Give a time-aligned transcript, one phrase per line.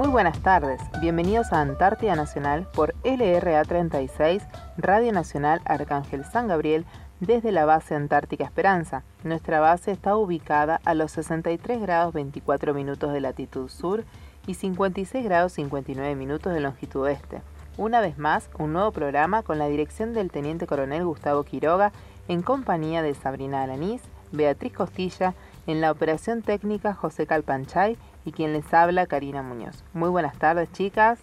[0.00, 4.42] Muy buenas tardes, bienvenidos a Antártida Nacional por LRA 36,
[4.78, 6.86] Radio Nacional Arcángel San Gabriel,
[7.20, 9.02] desde la base Antártica Esperanza.
[9.24, 14.04] Nuestra base está ubicada a los 63 grados 24 minutos de latitud sur
[14.46, 17.42] y 56 grados 59 minutos de longitud oeste.
[17.76, 21.92] Una vez más, un nuevo programa con la dirección del Teniente Coronel Gustavo Quiroga
[22.26, 24.00] en compañía de Sabrina Alanís,
[24.32, 25.34] Beatriz Costilla,
[25.66, 29.84] en la operación técnica José Calpanchay y quien les habla Karina Muñoz.
[29.92, 31.18] Muy buenas tardes chicas.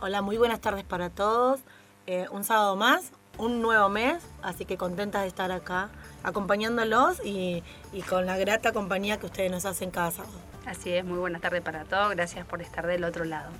[0.00, 1.60] Hola, muy buenas tardes para todos.
[2.06, 5.90] Eh, un sábado más, un nuevo mes, así que contentas de estar acá
[6.22, 7.62] acompañándolos y,
[8.08, 10.38] con la grata compañía que ustedes nos hacen cada sábado.
[10.66, 13.50] Así es, muy buena tarde para todos, gracias por estar del otro lado.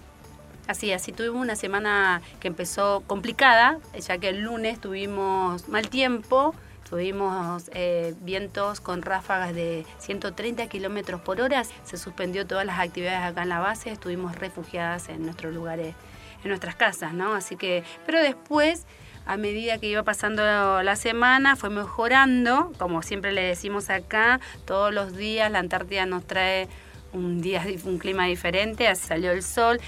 [0.66, 6.54] Así, así tuvimos una semana que empezó complicada, ya que el lunes tuvimos mal tiempo,
[6.90, 13.22] tuvimos eh, vientos con ráfagas de 130 kilómetros por hora, se suspendió todas las actividades
[13.22, 15.94] acá en la base, estuvimos refugiadas en nuestros lugares,
[16.42, 17.32] en nuestras casas, ¿no?
[17.34, 18.86] Así que, pero después
[19.24, 24.92] a medida que iba pasando la semana fue mejorando, como siempre le decimos acá, todos
[24.92, 26.68] los días la Antártida nos trae
[27.12, 29.80] un día un clima diferente, salió el sol.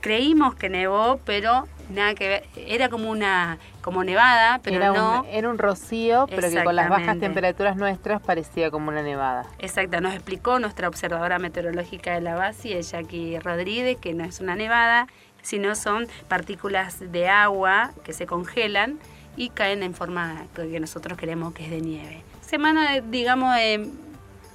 [0.00, 5.22] Creímos que nevó, pero nada que ver, era como una como nevada, pero era no.
[5.22, 9.46] Un, era un rocío, pero que con las bajas temperaturas nuestras parecía como una nevada.
[9.58, 14.54] Exacto, nos explicó nuestra observadora meteorológica de la base, Jackie Rodríguez, que no es una
[14.54, 15.06] nevada,
[15.42, 18.98] sino son partículas de agua que se congelan
[19.36, 22.22] y caen en forma que nosotros creemos que es de nieve.
[22.42, 23.54] Semana, digamos,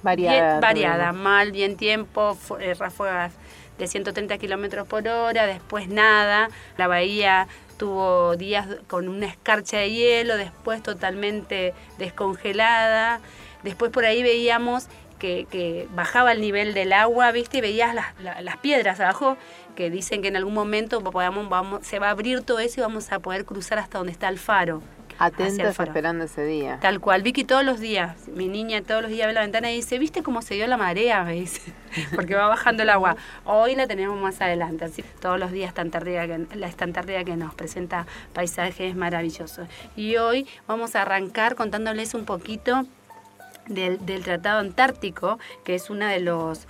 [0.02, 3.32] variada, variada mal, bien tiempo, eh, ráfagas
[3.78, 9.90] de 130 kilómetros por hora, después nada, la bahía tuvo días con una escarcha de
[9.90, 13.20] hielo, después totalmente descongelada,
[13.62, 14.88] después por ahí veíamos
[15.18, 17.58] que, bajaba el nivel del agua, ¿viste?
[17.58, 19.36] Y veías las, piedras abajo
[19.74, 23.12] que dicen que en algún momento vamos, se va a abrir todo eso y vamos
[23.12, 24.82] a poder cruzar hasta donde está el faro.
[25.18, 26.78] Atentos esperando ese día.
[26.80, 27.22] Tal cual.
[27.22, 30.22] Vicky todos los días, mi niña todos los días ve la ventana y dice, ¿viste
[30.22, 31.24] cómo se dio la marea?
[31.24, 31.72] Me dice,
[32.14, 33.16] porque va bajando el agua.
[33.44, 37.36] Hoy la tenemos más adelante, así todos los días tan tardía que, la tardía que
[37.36, 39.68] nos presenta paisajes maravillosos.
[39.96, 42.84] Y hoy vamos a arrancar contándoles un poquito
[43.68, 46.66] del, del Tratado Antártico, que es una de los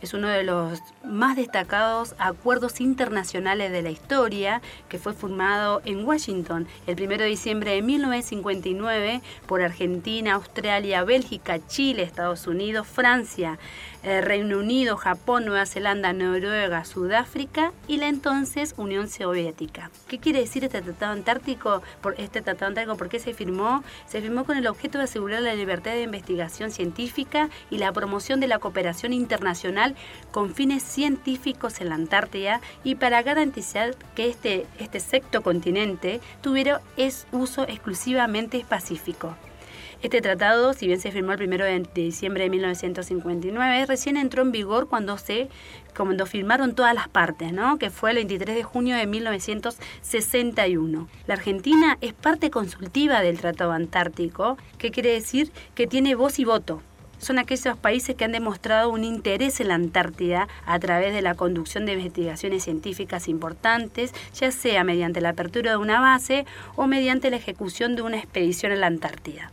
[0.00, 6.04] es uno de los más destacados acuerdos internacionales de la historia que fue firmado en
[6.04, 13.58] Washington el 1 de diciembre de 1959 por Argentina, Australia, Bélgica, Chile, Estados Unidos, Francia,
[14.02, 19.90] eh, Reino Unido, Japón, Nueva Zelanda, Noruega, Sudáfrica y la entonces Unión Soviética.
[20.08, 21.82] ¿Qué quiere decir este tratado antártico?
[22.00, 23.84] Por este tratado antártico, ¿por qué se firmó?
[24.06, 28.40] Se firmó con el objeto de asegurar la libertad de investigación científica y la promoción
[28.40, 29.94] de la cooperación internacional
[30.30, 36.80] con fines científicos en la Antártida y para garantizar que este, este sexto continente tuviera
[36.96, 39.36] es uso exclusivamente pacífico.
[40.02, 44.50] Este tratado, si bien se firmó el 1 de diciembre de 1959, recién entró en
[44.50, 45.50] vigor cuando se
[45.94, 47.78] cuando firmaron todas las partes, ¿no?
[47.78, 51.06] que fue el 23 de junio de 1961.
[51.26, 56.46] La Argentina es parte consultiva del Tratado Antártico, que quiere decir que tiene voz y
[56.46, 56.80] voto
[57.18, 61.34] son aquellos países que han demostrado un interés en la Antártida a través de la
[61.34, 66.46] conducción de investigaciones científicas importantes, ya sea mediante la apertura de una base
[66.76, 69.50] o mediante la ejecución de una expedición en la Antártida.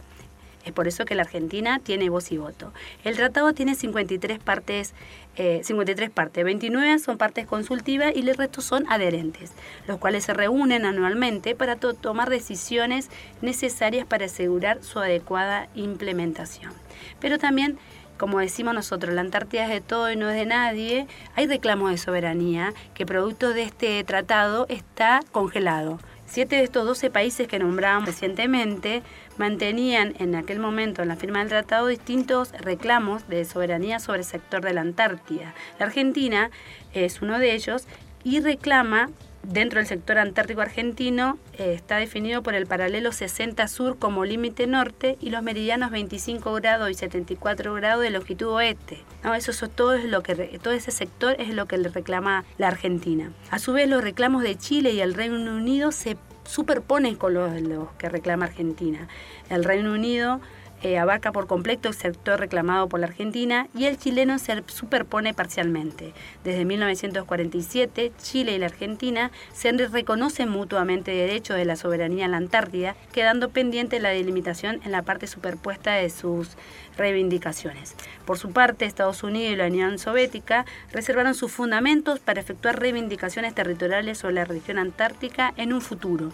[0.68, 2.74] Es por eso que la Argentina tiene voz y voto.
[3.06, 4.94] El tratado tiene 53 partes,
[5.36, 9.54] 53 eh, partes, 29 son partes consultivas y el resto son adherentes,
[9.88, 13.10] los cuales se reúnen anualmente para tomar decisiones
[13.42, 16.74] necesarias para asegurar su adecuada implementación.
[17.22, 17.78] Pero también
[18.18, 21.92] como decimos nosotros, la Antártida es de todo y no es de nadie, hay reclamos
[21.92, 26.00] de soberanía que producto de este tratado está congelado.
[26.26, 29.02] Siete de estos 12 países que nombramos recientemente
[29.38, 34.26] mantenían en aquel momento, en la firma del tratado, distintos reclamos de soberanía sobre el
[34.26, 35.54] sector de la Antártida.
[35.80, 36.52] La Argentina
[36.94, 37.86] es uno de ellos
[38.24, 39.10] y reclama
[39.48, 44.68] dentro del sector antártico argentino eh, está definido por el paralelo 60 sur como límite
[44.68, 49.00] norte y los meridianos 25 grados y 74 grados de longitud oeste.
[49.24, 53.32] No, eso, todo, es lo que, todo ese sector es lo que reclama la Argentina.
[53.50, 56.18] A su vez, los reclamos de Chile y el Reino Unido se
[56.48, 59.08] superponen con los, los que reclama Argentina.
[59.50, 60.40] El Reino Unido
[60.84, 65.34] eh, abarca por completo el sector reclamado por la Argentina y el chileno se superpone
[65.34, 66.14] parcialmente.
[66.44, 72.38] Desde 1947, Chile y la Argentina se reconocen mutuamente derechos de la soberanía en la
[72.38, 76.50] Antártida, quedando pendiente la delimitación en la parte superpuesta de sus
[76.96, 77.96] reivindicaciones.
[78.26, 83.56] Por su parte, Estados Unidos y la Unión Soviética reservaron sus fundamentos para efectuar reivindicaciones
[83.56, 86.32] territoriales sobre la región antártica en un futuro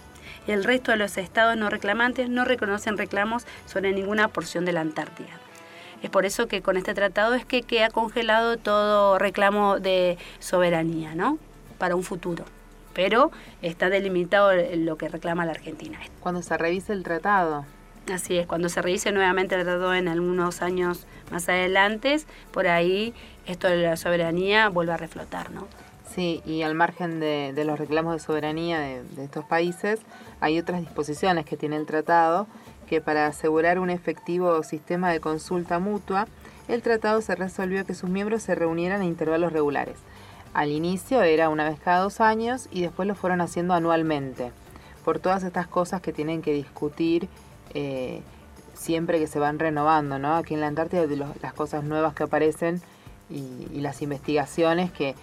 [0.48, 4.82] el resto de los estados no reclamantes no reconocen reclamos sobre ninguna porción de la
[4.82, 5.30] Antártida.
[6.02, 11.16] Es por eso que con este tratado es que queda congelado todo reclamo de soberanía,
[11.16, 11.38] ¿no?
[11.78, 12.44] Para un futuro.
[12.94, 13.32] Pero
[13.62, 15.98] está delimitado lo que reclama la Argentina.
[16.20, 17.66] Cuando se revise el tratado.
[18.14, 22.18] Así es, cuando se revise nuevamente el tratado en algunos años más adelante,
[22.52, 23.14] por ahí
[23.46, 25.68] esto de la soberanía vuelve a reflotar, ¿no?
[26.14, 30.00] Sí, y al margen de, los reclamos de soberanía de, estos países,
[30.44, 32.48] hay otras disposiciones que tiene el tratado
[32.86, 36.28] que para asegurar un efectivo sistema de consulta mutua,
[36.68, 39.96] el tratado se resolvió que sus miembros se reunieran a intervalos regulares.
[40.54, 44.52] Al inicio era una vez cada dos años y después lo fueron haciendo anualmente,
[45.06, 47.30] por todas estas cosas que tienen que discutir
[47.74, 48.22] eh,
[48.74, 50.36] siempre que se van renovando, ¿no?
[50.36, 51.06] Aquí en la Antártida,
[51.42, 52.82] las cosas nuevas que aparecen
[53.30, 55.16] y las investigaciones que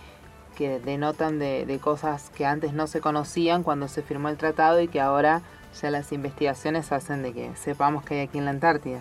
[0.61, 4.89] que denotan de, cosas que antes no se conocían cuando se firmó el tratado y
[4.89, 5.41] que ahora
[5.81, 9.01] ya las investigaciones hacen de que sepamos que hay aquí en la Antártida.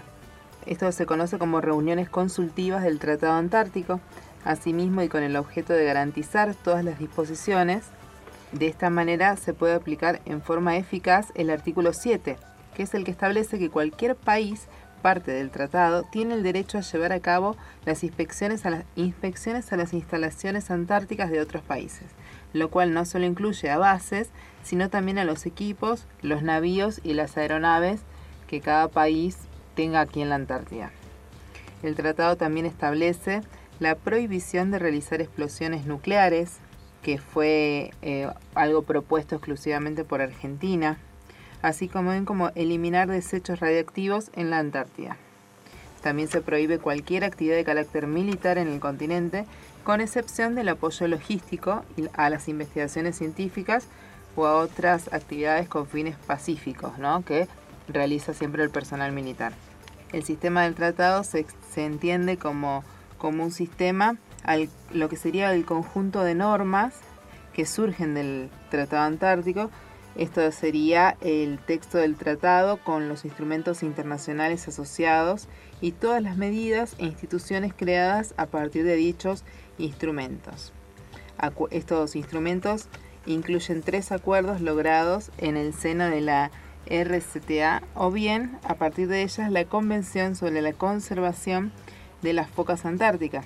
[0.65, 3.99] Esto se conoce como reuniones consultivas del Tratado Antártico,
[4.45, 7.83] asimismo y con el objeto de garantizar todas las disposiciones.
[8.53, 12.37] De esta manera se puede aplicar en forma eficaz el artículo 7,
[12.73, 16.81] que es el que establece que cualquier país parte del tratado, tiene el derecho a
[16.81, 17.55] llevar a cabo
[17.85, 22.07] las inspecciones a las, inspecciones a las instalaciones antárticas de otros países,
[22.53, 24.29] lo cual no solo incluye a bases,
[24.63, 28.01] sino también a los equipos, los navíos y las aeronaves
[28.47, 29.37] que cada país
[29.75, 30.91] tenga aquí en la Antártida.
[31.83, 33.41] El tratado también establece
[33.79, 36.57] la prohibición de realizar explosiones nucleares,
[37.01, 40.99] que fue eh, algo propuesto exclusivamente por Argentina
[41.61, 45.17] así como ven como eliminar desechos radiactivos en la Antártida.
[46.01, 49.45] También se prohíbe cualquier actividad de carácter militar en el continente,
[49.83, 51.83] con excepción del apoyo logístico
[52.13, 53.87] a las investigaciones científicas
[54.35, 57.23] o a otras actividades con fines pacíficos, ¿no?
[57.25, 57.47] que
[57.87, 59.53] realiza siempre el personal militar.
[60.13, 61.45] El sistema del tratado se,
[61.75, 62.83] entiende como,
[63.17, 66.95] como un sistema, al, lo que sería el conjunto de normas
[67.53, 69.69] que surgen del Tratado Antártico,
[70.19, 75.47] esto sería el texto del tratado con los instrumentos internacionales asociados
[75.79, 79.45] y todas las medidas e instituciones creadas a partir de dichos
[79.77, 80.73] instrumentos.
[81.71, 82.89] Estos instrumentos
[83.25, 86.51] incluyen tres acuerdos logrados en el seno de la
[86.87, 91.71] RCTA o bien a partir de ellas la Convención sobre la Conservación
[92.21, 93.45] de las Focas Antárticas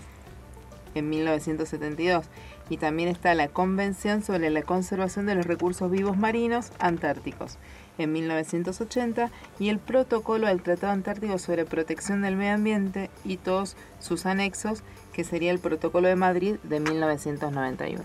[0.95, 2.25] en 1972
[2.69, 7.57] y también está la Convención sobre la Conservación de los Recursos Vivos Marinos Antárticos
[7.97, 9.29] en 1980
[9.59, 14.83] y el Protocolo del Tratado Antártico sobre Protección del Medio Ambiente y todos sus anexos,
[15.13, 18.03] que sería el Protocolo de Madrid de 1991.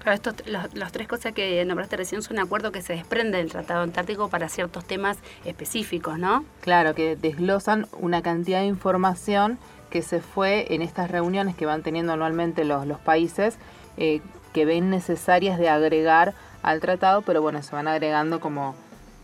[0.00, 3.50] Claro, estos, las tres cosas que nombraste recién son un acuerdo que se desprende del
[3.50, 6.44] Tratado Antártico para ciertos temas específicos, ¿no?
[6.62, 9.58] Claro, que desglosan una cantidad de información
[9.90, 13.58] que se fue en estas reuniones que van teniendo anualmente los, los países
[13.96, 14.20] eh,
[14.52, 18.74] que ven necesarias de agregar al tratado, pero bueno, se van agregando como,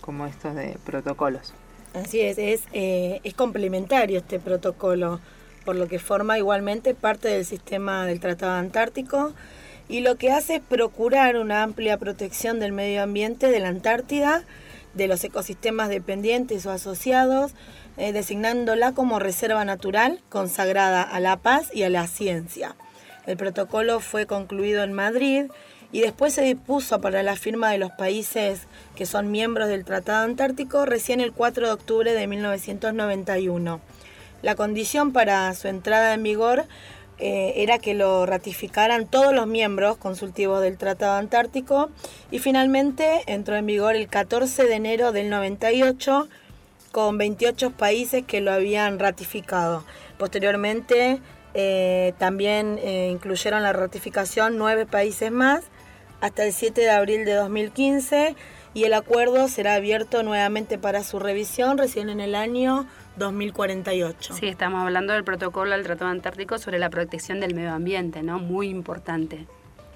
[0.01, 1.53] como estos de protocolos.
[1.95, 5.21] Así es, es, eh, es complementario este protocolo,
[5.65, 9.33] por lo que forma igualmente parte del sistema del Tratado Antártico
[9.89, 14.45] y lo que hace es procurar una amplia protección del medio ambiente de la Antártida,
[14.95, 17.53] de los ecosistemas dependientes o asociados,
[17.97, 22.75] eh, designándola como reserva natural consagrada a la paz y a la ciencia.
[23.27, 25.47] El protocolo fue concluido en Madrid
[25.93, 28.63] y después se dispuso para la firma de los países
[28.95, 33.81] que son miembros del Tratado Antártico recién el 4 de octubre de 1991.
[34.43, 36.67] La condición para su entrada en vigor
[37.19, 41.91] eh, era que lo ratificaran todos los miembros consultivos del Tratado Antártico
[42.31, 46.29] y finalmente entró en vigor el 14 de enero del 98
[46.93, 49.85] con 28 países que lo habían ratificado.
[50.19, 51.21] Posteriormente
[51.59, 55.65] eh, también eh, incluyeron la ratificación nueve países más
[56.21, 58.37] hasta el 7 de abril de 2015
[58.75, 62.87] y el acuerdo será abierto nuevamente para su revisión recién en el año
[63.17, 64.35] 2048.
[64.35, 68.39] Sí, estamos hablando del protocolo al Tratado Antártico sobre la protección del medio ambiente, ¿no?
[68.39, 69.47] Muy importante.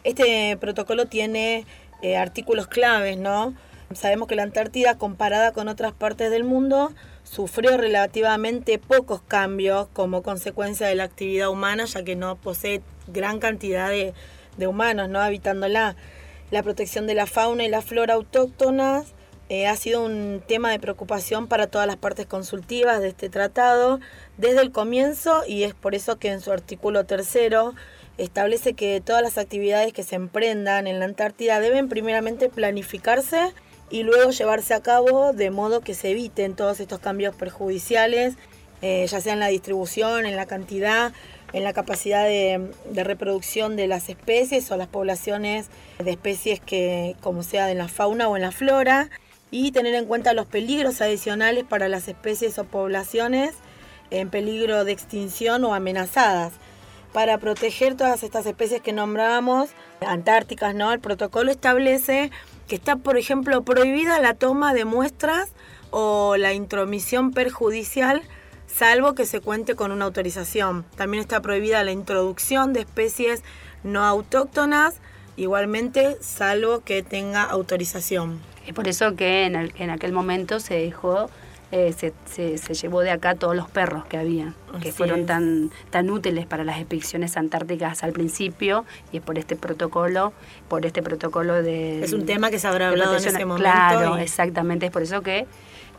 [0.03, 1.67] Este protocolo tiene
[2.01, 3.53] eh, artículos claves, ¿no?
[3.93, 6.93] Sabemos que la Antártida, comparada con otras partes del mundo,
[7.25, 13.41] sufrió relativamente pocos cambios como consecuencia de la actividad humana, ya que no posee gran
[13.41, 14.15] cantidad de,
[14.65, 15.19] humanos ¿no?
[15.19, 15.97] habitándola.
[16.53, 19.13] La protección de la fauna y la flora autóctonas
[19.49, 23.99] eh, ha sido un tema de preocupación para todas las partes consultivas de este tratado
[24.37, 27.75] desde el comienzo y es por eso que en su artículo tercero
[28.19, 33.53] establece que todas las actividades que se emprendan en la Antártida deben primeramente planificarse
[33.91, 38.35] y luego llevarse a cabo de modo que se eviten todos estos cambios perjudiciales,
[38.83, 41.13] eh, ya sea en la distribución, en la cantidad,
[41.53, 45.67] en la capacidad de, de, reproducción de las especies o las poblaciones
[45.99, 49.11] de especies que, como sea en la fauna o en la flora,
[49.51, 53.55] y tener en cuenta los peligros adicionales para las especies o poblaciones
[54.11, 56.53] en peligro de extinción o amenazadas.
[57.13, 59.71] Para proteger todas estas especies que nombrábamos,
[60.01, 60.93] antárticas, ¿no?
[60.93, 62.31] El protocolo establece
[62.71, 65.51] que está, por ejemplo, prohibida la toma de muestras
[65.91, 68.23] o la intromisión perjudicial,
[68.69, 70.85] salvo que se cuente con una autorización.
[70.95, 73.43] También está prohibida la introducción de especies
[73.83, 75.01] no autóctonas,
[75.37, 78.41] igualmente, salvo que tenga autorización.
[78.65, 81.29] Es por eso que en, en aquel momento se dejó
[81.73, 86.11] eh, se, se, llevó de acá todos los perros que había, que fueron tan, tan
[86.11, 90.33] útiles para las expediciones antárticas al principio, y es por este protocolo,
[90.69, 92.03] por este protocolo de...
[92.03, 93.63] Es un tema que se habrá hablado en ese momento.
[93.63, 95.47] Claro, exactamente, es por eso que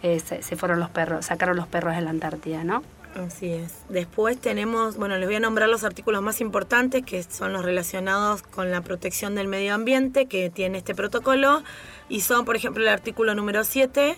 [0.04, 2.84] eh, se, se, fueron los perros, sacaron los perros de la Antártida, ¿no?
[3.16, 3.84] Así es.
[3.90, 8.42] Después tenemos, bueno, les voy a nombrar los artículos más importantes, que son los relacionados
[8.42, 11.64] con la protección del medio ambiente que tiene este protocolo,
[12.10, 14.18] y son, por ejemplo, el artículo número 7,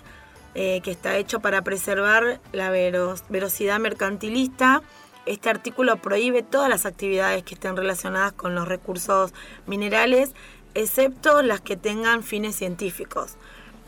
[0.55, 4.81] eh, que está hecho para preservar la velocidad mercantilista.
[5.25, 9.33] Este artículo prohíbe todas las actividades que estén relacionadas con los recursos
[9.65, 10.33] minerales,
[10.73, 13.37] excepto las que tengan fines científicos.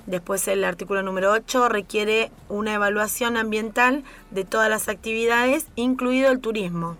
[0.05, 6.39] Después el artículo número 8 requiere una evaluación ambiental de todas las actividades, incluido el
[6.39, 6.95] turismo.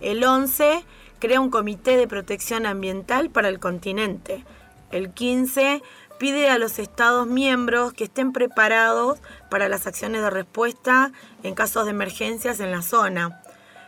[0.00, 0.84] El 11
[1.18, 4.44] crea un comité de protección ambiental para el continente.
[4.92, 5.82] El 15
[6.18, 9.18] pide a los Estados miembros que estén preparados
[9.50, 13.42] para las acciones de respuesta en casos de emergencias en la zona.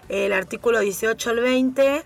[0.09, 2.05] El artículo 18 al 20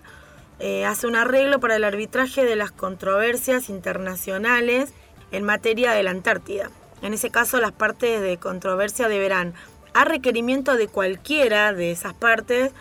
[0.59, 4.93] eh, hace un arreglo para el arbitraje de las controversias internacionales
[5.31, 6.69] en materia de la Antártida.
[7.01, 9.53] En ese caso, las partes de controversia deberán,
[9.93, 12.71] a requerimiento de cualquiera de esas partes,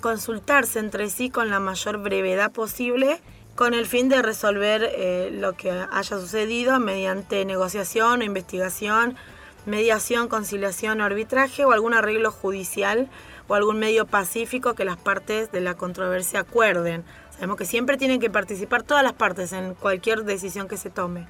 [0.00, 3.20] consultarse entre sí con la mayor brevedad posible
[3.56, 9.16] con el fin de resolver eh, lo que haya sucedido mediante negociación o investigación,
[9.64, 13.08] mediación, conciliación arbitraje o algún arreglo judicial
[13.48, 17.02] o algún medio pacífico que las partes de la controversia acuerden.
[17.30, 21.26] Sabemos que siempre tienen que participar todas las partes en cualquier decisión que se tome.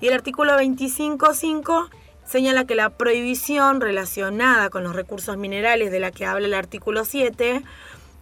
[0.00, 1.90] Y el artículo 25.5
[2.26, 7.04] señala que la prohibición relacionada con los recursos minerales de la que habla el artículo
[7.04, 7.62] 7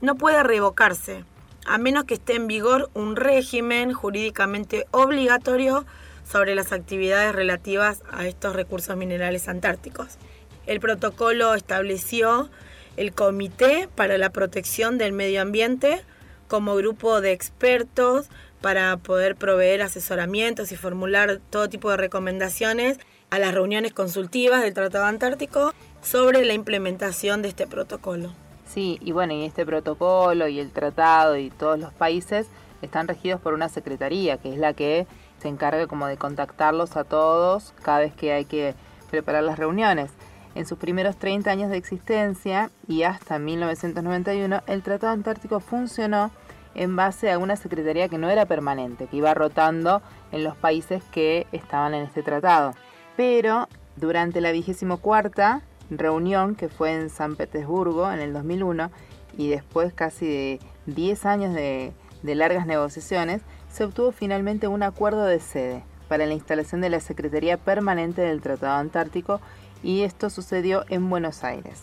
[0.03, 1.25] no puede revocarse
[1.67, 5.85] a menos que esté en vigor un régimen jurídicamente obligatorio
[6.31, 10.19] sobre las actividades relativas a estos recursos minerales antárticos.
[10.67, 12.51] El protocolo estableció
[12.97, 16.03] el Comité para la Protección del Medio Ambiente
[16.49, 18.27] como grupo de expertos
[18.61, 22.99] para poder proveer asesoramientos y formular todo tipo de recomendaciones
[23.31, 28.33] a las reuniones consultivas del Tratado Antártico sobre la implementación de este protocolo.
[28.67, 32.49] Sí, y bueno, y este protocolo y el tratado y todos los países
[32.83, 35.07] están regidos por una secretaría, que es la que
[35.41, 38.75] se encarga como de contactarlos a todos cada vez que hay que
[39.11, 40.11] preparar las reuniones.
[40.55, 46.31] En sus primeros 30 años de existencia y hasta 1991, el Tratado Antártico funcionó
[46.75, 51.03] en base a una secretaría que no era permanente, que iba rotando en los países
[51.05, 52.73] que estaban en este tratado.
[53.17, 58.90] Pero durante la vigésimo cuarta reunión que fue en San Petersburgo en el 2001
[59.37, 65.38] y después casi de 10 años de, largas negociaciones, se obtuvo finalmente un acuerdo de
[65.38, 69.40] sede para la instalación de la Secretaría Permanente del Tratado Antártico
[69.83, 71.83] y esto sucedió en Buenos Aires.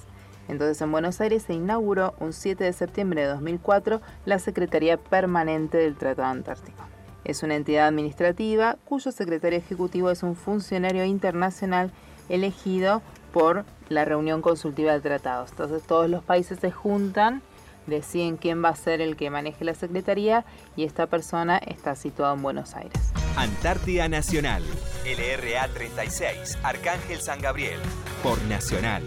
[0.50, 5.78] Entonces en Buenos Aires se inauguró un 7 de septiembre de 2004 la Secretaría Permanente
[5.78, 6.84] del Tratado Antártico.
[7.24, 11.92] Es una entidad administrativa cuyo secretario ejecutivo es un funcionario internacional
[12.28, 13.02] elegido
[13.34, 15.50] por la reunión consultiva de tratados.
[15.50, 17.42] Entonces todos los países se juntan,
[17.88, 20.46] deciden quién va a ser el que maneje la Secretaría
[20.78, 23.12] y esta persona está situada en Buenos Aires.
[23.36, 24.64] Antártida Nacional,
[25.04, 27.80] LRA 36, Arcángel San Gabriel,
[28.22, 29.04] por Nacional.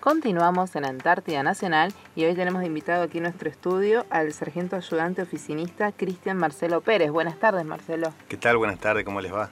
[0.00, 5.20] Continuamos en Antártida Nacional y hoy tenemos invitado aquí en nuestro estudio al sargento ayudante
[5.20, 7.10] oficinista Cristian Marcelo Pérez.
[7.10, 8.14] Buenas tardes, Marcelo.
[8.28, 8.56] ¿Qué tal?
[8.56, 9.50] Buenas tardes, ¿cómo les va?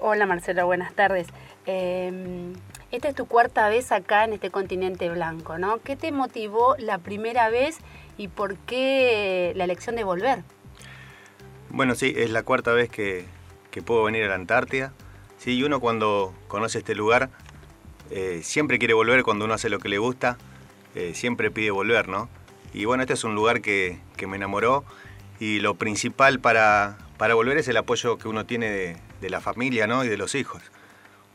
[0.00, 1.26] Hola, Marcelo, buenas tardes.
[1.66, 2.54] Em,
[2.90, 5.82] esta es tu cuarta vez acá en este continente blanco, ¿no?
[5.82, 7.78] ¿Qué te motivó la primera vez
[8.16, 10.38] y por qué la elección de volver?
[11.68, 13.26] Bueno, sí, es la cuarta vez que,
[13.84, 14.94] puedo venir a la Antártida.
[15.36, 17.28] Sí, y uno cuando conoce este lugar
[18.10, 20.38] eh, siempre quiere volver cuando uno hace lo que le gusta,
[20.94, 22.30] eh, siempre pide volver, ¿no?
[22.72, 24.84] Y bueno, este es un lugar que, me enamoró
[25.38, 28.96] y lo principal para, volver es el apoyo que uno tiene de,
[29.30, 30.04] la familia, ¿no?
[30.04, 30.62] Y de los hijos.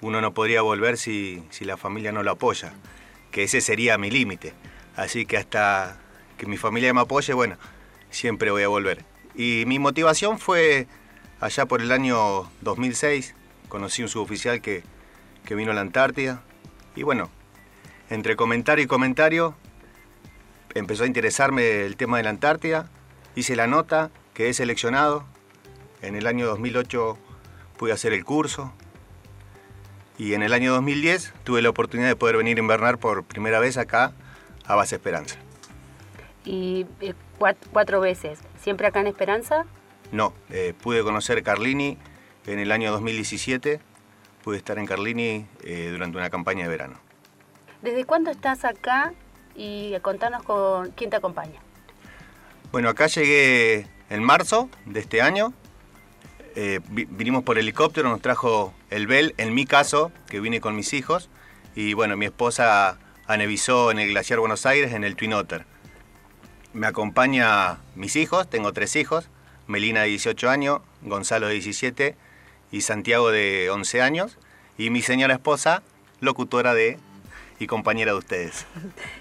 [0.02, 2.74] Uno no podría volver si, la familia no lo apoya,
[3.32, 4.54] que ese sería mi límite.
[4.96, 6.00] Así que hasta
[6.38, 7.58] que mi familia me apoye, bueno,
[8.10, 9.06] siempre voy a volver.
[9.36, 10.88] Y mi motivación fue
[11.40, 13.36] allá por el año 2006,
[13.70, 14.84] conocí un suboficial que,
[15.46, 16.44] que vino a la Antártida,
[16.96, 17.30] y bueno,
[18.10, 19.56] entre comentario y comentario
[20.74, 22.90] empezó a interesarme el tema de la Antártida.
[23.36, 25.26] Hice la nota, quedé seleccionado.
[26.02, 27.18] En el año 2008
[27.82, 28.72] pude hacer el curso.
[30.20, 33.60] Y en el año 2010 tuve la oportunidad de poder venir a invernar por primera
[33.60, 34.14] vez acá
[34.68, 35.38] a Base Esperanza.
[36.46, 38.38] ¿Y eh, cuatro, veces?
[38.62, 39.66] ¿Siempre acá en Esperanza?
[40.12, 41.98] No, eh, pude conocer Carlini
[42.46, 43.80] en el año 2017
[44.44, 47.00] pude estar en Carlini eh, durante una campaña de verano.
[47.82, 49.12] ¿Desde cuándo estás acá
[49.56, 51.60] y contanos con quién te acompaña?
[52.72, 55.52] Bueno, acá llegué en marzo de este año.
[56.56, 60.94] Eh, vinimos por helicóptero, nos trajo el Bell, en mi caso, que vine con mis
[60.94, 61.30] hijos.
[61.76, 65.66] Y bueno, mi esposa anevisó en el Glaciar Buenos Aires en el Twin Otter.
[66.74, 69.30] Me acompaña mis hijos, tengo tres hijos,
[69.68, 72.16] Melina de 18 años, Gonzalo de 17
[72.72, 74.38] y Santiago de 11 años,
[74.78, 75.84] y mi señora esposa,
[76.20, 76.98] locutora de
[77.60, 78.66] y compañera de ustedes.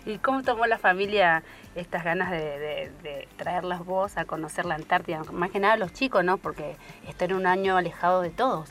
[0.06, 1.42] ¿Y cómo tomó la familia
[1.74, 5.22] estas ganas de, traerlas vos a conocer la Antártida?
[5.32, 6.38] Más que nada los chicos, ¿no?
[6.38, 6.76] Porque
[7.08, 8.70] están un año alejado de todos.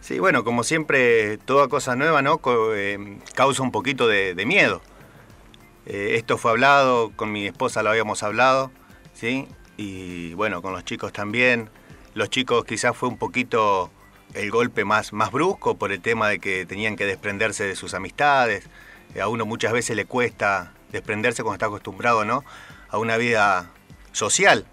[0.00, 2.40] Sí, bueno, como siempre, toda cosa nueva, ¿no?
[2.74, 4.80] Eh, causa un poquito de, miedo.
[5.86, 8.70] Eh, esto fue hablado, con mi esposa lo habíamos hablado,
[9.14, 9.48] ¿sí?
[9.76, 11.70] Y bueno, con los chicos también
[12.16, 13.90] los chicos quizás fue un poquito
[14.32, 17.92] el golpe más, más brusco por el tema de que tenían que desprenderse de sus
[17.92, 18.70] amistades.
[19.20, 22.44] A uno muchas veces le cuesta desprenderse cuando está acostumbrado ¿no?
[22.88, 23.70] a una vida
[24.12, 24.66] social.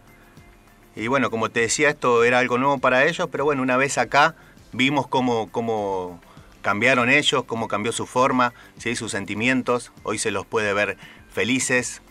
[0.96, 3.98] Y bueno, como te decía, esto era algo nuevo para ellos, pero bueno, una vez
[3.98, 4.36] acá
[4.72, 6.20] vimos cómo, cómo
[6.62, 8.96] cambiaron ellos, cómo cambió su forma, ¿sí?
[8.96, 9.92] sus sentimientos.
[10.04, 10.98] Hoy se los puede ver
[11.32, 12.02] felices.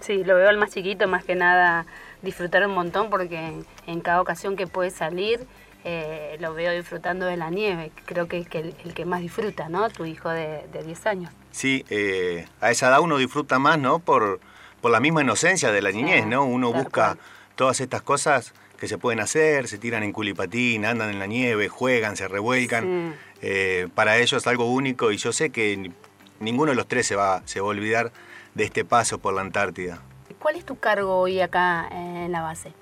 [0.00, 1.86] Sí, lo veo al más chiquito, más que nada
[2.22, 5.46] disfrutar un montón porque en, cada ocasión que puede salir
[5.84, 7.90] eh, lo veo disfrutando de la nieve.
[8.06, 9.90] Creo que es el, que más disfruta, ¿no?
[9.90, 11.32] Tu hijo de, 10 años.
[11.52, 14.00] Sí, eh, a esa edad uno disfruta más, ¿no?
[14.00, 14.40] Por,
[14.80, 16.44] por la misma inocencia de la niñez, ¿no?
[16.44, 17.16] Uno busca
[17.54, 21.68] todas estas cosas que se pueden hacer, se tiran en culipatín, andan en la nieve,
[21.68, 23.14] juegan, se revuelcan.
[23.40, 25.92] Eh, para ellos es algo único y yo sé que
[26.40, 28.10] ninguno de los tres se va, se va a olvidar
[28.54, 30.02] de este paso por la Antártida.
[30.40, 32.72] ¿Cuál es tu cargo hoy acá en la base?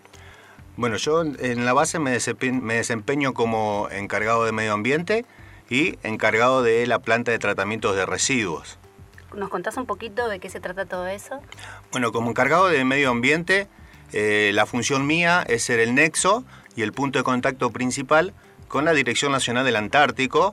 [0.76, 5.26] Bueno, yo en la base me, desempeño como encargado de medio ambiente
[5.70, 8.78] y encargado de la planta de tratamientos de residuos.
[9.34, 11.40] ¿Nos contás un poquito de qué se trata todo eso?
[11.92, 13.68] Bueno, como encargado de medio ambiente,
[14.12, 18.34] eh, la función mía es ser el nexo y el punto de contacto principal
[18.66, 20.52] con la Dirección Nacional del Antártico,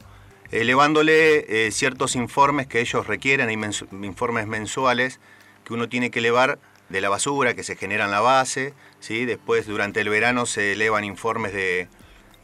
[0.52, 5.20] elevándole eh, ciertos informes que ellos requieren, informes mensuales
[5.64, 9.26] que uno tiene que elevar de la basura que se genera en la base, ¿sí?
[9.26, 11.90] después durante el verano se elevan informes de,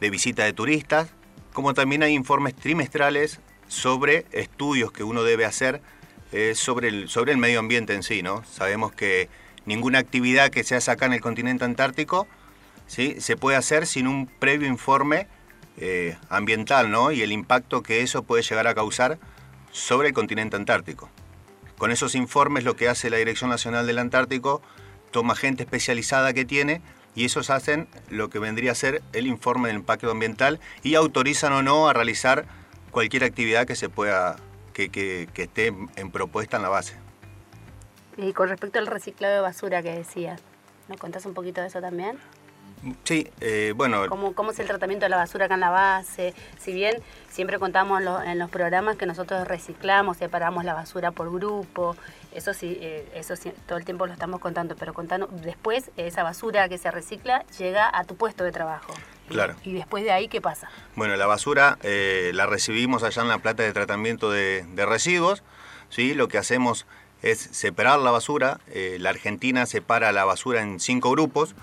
[0.00, 1.08] visita de turistas,
[1.54, 5.80] como también hay informes trimestrales sobre estudios que uno debe hacer
[6.32, 8.22] eh, sobre, el, sobre el medio ambiente en sí.
[8.22, 8.44] ¿no?
[8.44, 9.30] Sabemos que
[9.64, 12.26] ninguna actividad que se hace acá en el continente antártico
[12.88, 13.16] ¿sí?
[13.20, 15.28] se puede hacer sin un previo informe
[15.78, 17.12] eh, ambiental ¿no?
[17.12, 19.18] y el impacto que eso puede llegar a causar
[19.70, 21.08] sobre el continente antártico.
[21.78, 24.60] Con esos informes lo que hace la Dirección Nacional del Antártico,
[25.12, 26.82] toma gente especializada que tiene
[27.14, 31.52] y esos hacen lo que vendría a ser el informe del impacto ambiental y autorizan
[31.52, 32.46] o no a realizar
[32.90, 34.36] cualquier actividad que se pueda,
[34.72, 36.96] que, que esté en propuesta en la base.
[38.16, 40.40] Y con respecto al reciclado de basura que decías,
[40.88, 42.18] ¿nos contás un poquito de eso también?
[43.04, 44.06] Sí, eh, bueno.
[44.08, 46.34] ¿Cómo, ¿Cómo, es el tratamiento de la basura acá en la base?
[46.58, 51.96] Si bien siempre contamos en los programas que nosotros reciclamos, separamos la basura por grupo,
[52.32, 56.22] eso sí, eh, eso sí, todo el tiempo lo estamos contando, pero contando, después esa
[56.22, 58.92] basura que se recicla llega a tu puesto de trabajo.
[59.28, 59.54] Claro.
[59.64, 60.68] Y, después de ahí, ¿qué pasa?
[60.94, 65.42] Bueno, la basura eh, la recibimos allá en la planta de tratamiento de, de residuos,
[65.88, 66.12] ¿sí?
[66.12, 66.86] Lo que hacemos
[67.24, 68.60] es separar la basura.
[68.68, 71.54] Eh, la Argentina separa la basura en cinco grupos.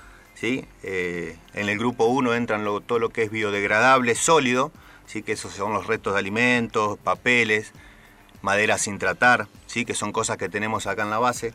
[0.44, 4.72] Eh, en el grupo 1 entran todo lo que es biodegradable, sólido,
[5.06, 5.22] ¿sí?
[5.22, 7.74] que esos son los restos de alimentos, papeles,
[8.42, 9.86] madera sin tratar, ¿sí?
[9.86, 11.54] que son cosas que tenemos acá en la base.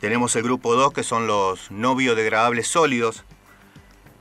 [0.00, 3.24] Tenemos el grupo 2 que son los no biodegradables sólidos.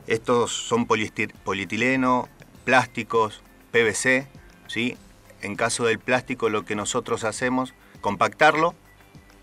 [0.06, 2.30] Estos son polietileno,
[2.65, 3.41] plásticos,
[3.72, 4.28] PVC.
[4.67, 4.96] ¿sí?
[5.41, 8.76] En caso del plástico lo que nosotros hacemos, compactarlo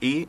[0.00, 0.28] y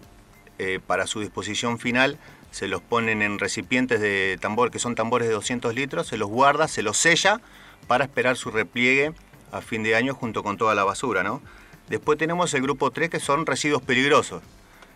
[0.57, 2.17] eh, para su disposición final
[2.51, 6.29] se los ponen en recipientes de tambor, que son tambores de 200 litros, se los
[6.29, 7.41] guarda, se los sella
[7.87, 9.13] para esperar su repliegue
[9.51, 11.23] a fin de año junto con toda la basura.
[11.23, 11.41] ¿no?
[11.89, 14.41] Después tenemos el grupo 3 que son residuos peligrosos.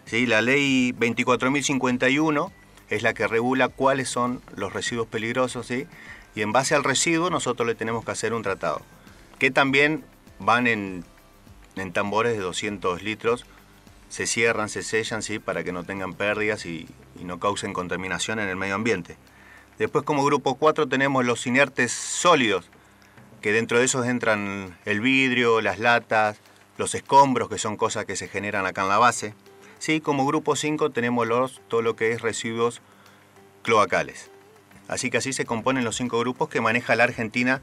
[0.05, 0.25] ¿sí?
[0.25, 2.51] La ley 24.051
[2.89, 5.87] es la que regula cuáles son los residuos peligrosos ¿sí?
[6.35, 8.81] y en base al residuo nosotros le tenemos que hacer un tratado,
[9.39, 10.03] que también
[10.39, 11.05] van en,
[11.75, 13.45] en tambores de 200 litros
[14.09, 15.39] se cierran, se sellan, ¿sí?
[15.39, 16.87] para que no tengan pérdidas y,
[17.23, 19.17] no causen contaminación en el medio ambiente.
[19.77, 22.69] Después como grupo 4 tenemos los inertes sólidos,
[23.41, 26.39] que dentro de esos entran el vidrio, las latas,
[26.77, 29.33] los escombros, que son cosas que se generan acá en la base.
[29.79, 32.81] Sí, como grupo 5 tenemos los, todo lo que es residuos
[33.63, 34.31] cloacales.
[34.87, 37.61] Así que así se componen los cinco grupos que maneja la Argentina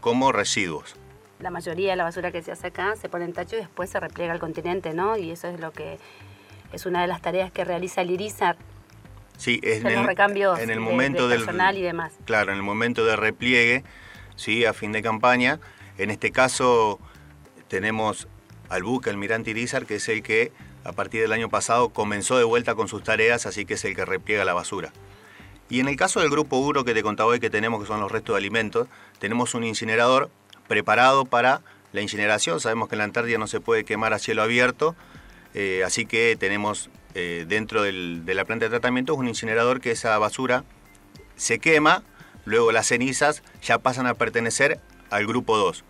[0.00, 0.96] como residuos
[1.42, 3.90] la mayoría de la basura que se hace acá se pone en tacho y después
[3.90, 5.16] se repliega al continente, ¿no?
[5.16, 5.98] Y eso es lo que
[6.72, 8.56] es una de las tareas que realiza el IRISAR.
[9.42, 12.12] Sí, es en el, recambios en el momento del personal y demás.
[12.26, 13.82] Claro, en el momento de repliegue,
[14.36, 15.58] sí, a fin de campaña.
[15.98, 17.00] En este caso
[17.66, 18.28] tenemos
[18.68, 20.52] al buque Almirante Irizar, que es el que
[20.84, 23.96] a partir del año pasado comenzó de vuelta con sus tareas, así que es el
[23.96, 24.92] que repliega la basura.
[25.68, 27.98] Y en el caso del grupo 1 que te contaba hoy que tenemos, que son
[27.98, 28.86] los restos de alimentos,
[29.18, 30.30] tenemos un incinerador
[30.68, 32.60] preparado para la incineración.
[32.60, 34.94] Sabemos que en la Antártida no se puede quemar a cielo abierto,
[35.52, 40.16] eh, así que tenemos eh, dentro de la planta de tratamiento un incinerador que esa
[40.18, 40.64] basura
[41.36, 42.02] se quema,
[42.44, 45.84] luego las cenizas ya pasan a pertenecer al grupo 2.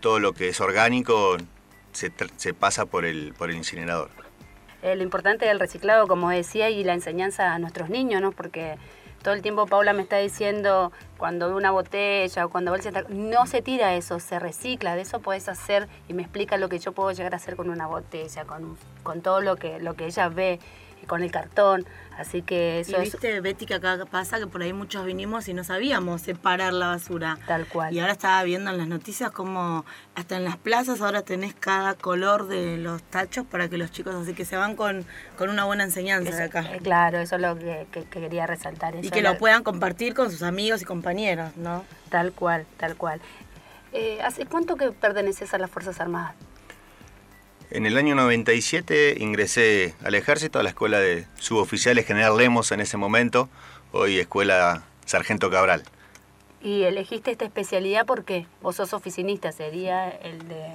[0.00, 1.36] Todo lo que es orgánico
[1.92, 4.10] se, pasa por el, por el incinerador.
[4.82, 8.30] Eh, lo importante del reciclado, como decía, y la enseñanza a nuestros niños, ¿no?
[8.30, 8.76] porque
[9.22, 13.46] todo el tiempo Paula me está diciendo cuando ve una botella o cuando el no
[13.46, 16.92] se tira eso, se recicla, de eso puedes hacer y me explica lo que yo
[16.92, 20.28] puedo llegar a hacer con una botella, con, con todo lo que, lo que ella
[20.28, 20.60] ve
[21.08, 21.84] con el cartón.
[22.16, 25.54] Así que eso y viste, Betty, que acá pasa que por ahí muchos vinimos y
[25.54, 27.38] no sabíamos separar la basura.
[27.46, 27.94] Tal cual.
[27.94, 29.84] Y ahora estaba viendo en las noticias como
[30.16, 34.16] hasta en las plazas ahora tenés cada color de los tachos para que los chicos
[34.16, 36.64] así que se van con, con una buena enseñanza de acá.
[36.72, 38.94] Eh, claro, eso es lo que, quería resaltar.
[39.02, 41.84] y que lo puedan compartir con sus amigos y compañeros, ¿no?
[42.10, 43.20] Tal cual, tal cual.
[43.92, 46.34] Eh, ¿Hace cuánto que perteneces a las Fuerzas Armadas?
[47.70, 52.80] En el año 97 ingresé al ejército, a la escuela de suboficiales General Lemos en
[52.80, 53.50] ese momento,
[53.92, 55.82] hoy escuela Sargento Cabral.
[56.62, 59.52] ¿Y elegiste esta especialidad porque vos sos oficinista?
[59.52, 60.66] Sería el de,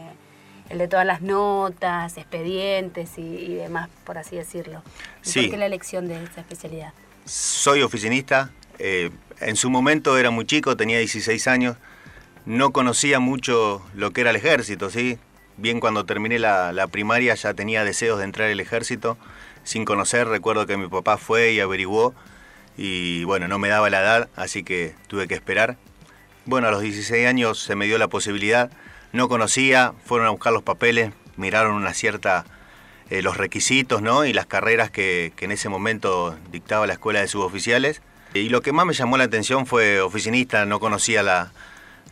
[0.69, 4.83] el de todas las notas, expedientes y, demás, por así decirlo.
[5.23, 5.41] sí.
[5.41, 6.93] ¿Por qué la elección de esta especialidad?
[7.25, 8.51] Soy oficinista.
[8.77, 11.75] Eh, en su momento era muy chico, tenía 16 años.
[12.45, 15.17] No conocía mucho lo que era el ejército, ¿sí?
[15.57, 19.17] Bien cuando terminé la, primaria ya tenía deseos de entrar al ejército,
[19.63, 22.13] sin conocer, recuerdo que mi papá fue y averiguó
[22.77, 25.77] y bueno, no me daba la edad, así que tuve que esperar.
[26.45, 28.71] Bueno, a los 16 años se me dio la posibilidad,
[29.11, 32.45] no conocía, fueron a buscar los papeles, miraron una cierta,
[33.09, 34.25] eh, los requisitos ¿no?
[34.25, 38.01] y las carreras que, que en ese momento dictaba la escuela de suboficiales.
[38.33, 41.51] Y lo que más me llamó la atención fue oficinista, no conocía la,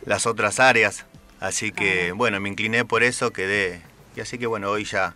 [0.05, 1.05] las otras áreas,
[1.41, 3.81] Así que, bueno, me incliné por eso, quedé.
[4.15, 5.15] Y así que, bueno, hoy ya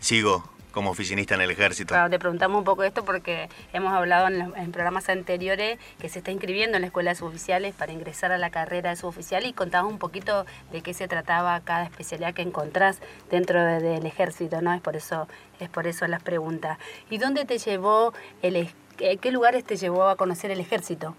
[0.00, 1.94] sigo como oficinista en el ejército.
[1.94, 6.32] Claro, te preguntamos un poco esto porque hemos hablado en, programas anteriores que se está
[6.32, 9.90] inscribiendo en la escuela de suboficiales para ingresar a la carrera de suboficial y contabas
[9.90, 12.98] un poquito de qué se trataba cada especialidad que encontrás
[13.30, 14.74] dentro del ejército, ¿no?
[14.74, 15.28] Es por eso,
[15.60, 16.76] es por eso las preguntas.
[17.08, 21.14] ¿Y dónde te llevó el qué lugares te llevó a conocer el ejército?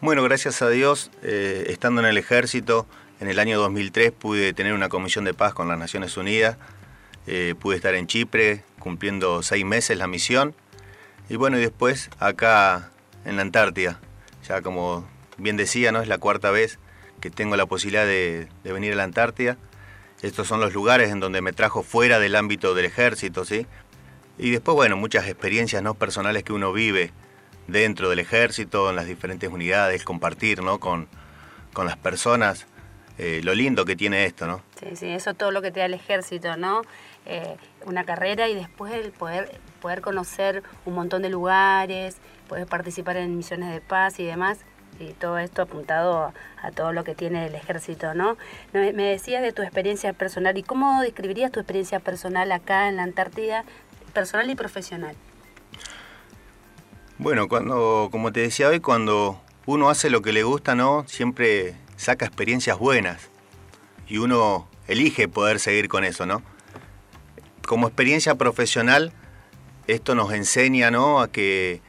[0.00, 2.86] Bueno, gracias a Dios, eh, estando en el ejército,
[3.20, 6.56] en el año 2003 pude tener una comisión de paz con las Naciones Unidas,
[7.26, 10.54] eh, pude estar en Chipre cumpliendo seis meses la misión
[11.28, 12.90] y bueno, y después acá
[13.24, 13.98] en la Antártida,
[14.46, 16.02] ya como bien decía, ¿no?
[16.02, 16.78] es la cuarta vez
[17.20, 19.56] que tengo la posibilidad de, venir a la Antártida.
[20.20, 23.66] Estos son los lugares en donde me trajo fuera del ámbito del ejército, ¿sí?
[24.38, 25.94] Y después, bueno, muchas experiencias ¿no?
[25.94, 27.12] personales que uno vive
[27.66, 30.80] dentro del ejército, en las diferentes unidades, compartir ¿no?
[30.80, 31.08] con,
[31.72, 32.66] con las personas.
[33.16, 34.60] Eh, lo lindo que tiene esto, ¿no?
[34.80, 36.82] Sí, sí, eso todo lo que te da el ejército, ¿no?
[37.26, 42.16] Eh, una carrera y después el poder, poder conocer un montón de lugares,
[42.48, 44.58] poder participar en misiones de paz y demás,
[44.98, 48.36] y todo esto apuntado a, todo lo que tiene el ejército, ¿no?
[48.72, 52.96] Me, me decías de tu experiencia personal, ¿y cómo describirías tu experiencia personal acá en
[52.96, 53.64] la Antártida,
[54.12, 55.14] personal y profesional?
[57.18, 61.04] Bueno, cuando, como te decía hoy, cuando uno hace lo que le gusta, ¿no?
[61.06, 63.30] Siempre saca experiencias buenas
[64.08, 66.42] y uno elige poder seguir con eso, ¿no?
[67.66, 69.12] Como experiencia profesional,
[69.86, 71.20] esto nos enseña, ¿no?
[71.20, 71.80] A que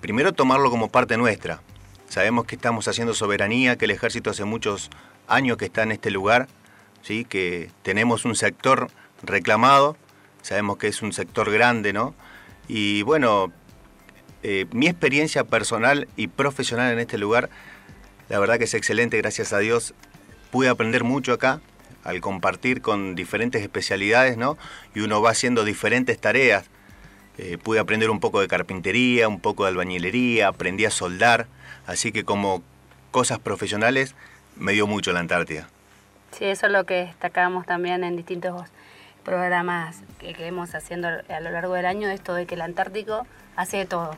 [0.00, 1.62] primero tomarlo como parte nuestra.
[2.08, 4.90] Sabemos que estamos haciendo soberanía, que el ejército hace muchos
[5.28, 6.48] años que está en este lugar,
[7.02, 7.24] ¿sí?
[7.24, 8.90] Que tenemos un sector
[9.22, 9.96] reclamado,
[10.42, 12.14] sabemos que es un sector grande, ¿no?
[12.68, 13.52] Y bueno,
[14.42, 17.50] eh, mi experiencia personal y profesional en este lugar,
[18.30, 19.92] la verdad que es excelente, gracias a Dios.
[20.52, 21.60] Pude aprender mucho acá
[22.04, 24.56] al compartir con diferentes especialidades, ¿no?
[24.94, 26.70] Y uno va haciendo diferentes tareas.
[27.38, 31.48] Eh, pude aprender un poco de carpintería, un poco de albañilería, aprendí a soldar,
[31.86, 32.62] así que como
[33.10, 34.14] cosas profesionales
[34.56, 35.68] me dio mucho la Antártida.
[36.30, 38.68] Sí, eso es lo que destacamos también en distintos
[39.24, 43.26] programas que, que hemos haciendo a lo largo del año, esto de que el Antártico
[43.56, 44.16] hace de todo,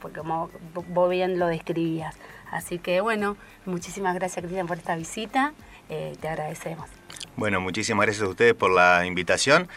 [0.00, 0.48] porque como
[0.88, 2.16] vos bien lo describías.
[2.50, 5.52] Así que bueno, muchísimas gracias Cristian por esta visita,
[5.88, 6.88] eh, te agradecemos.
[7.36, 9.68] Bueno, muchísimas gracias a ustedes por la invitación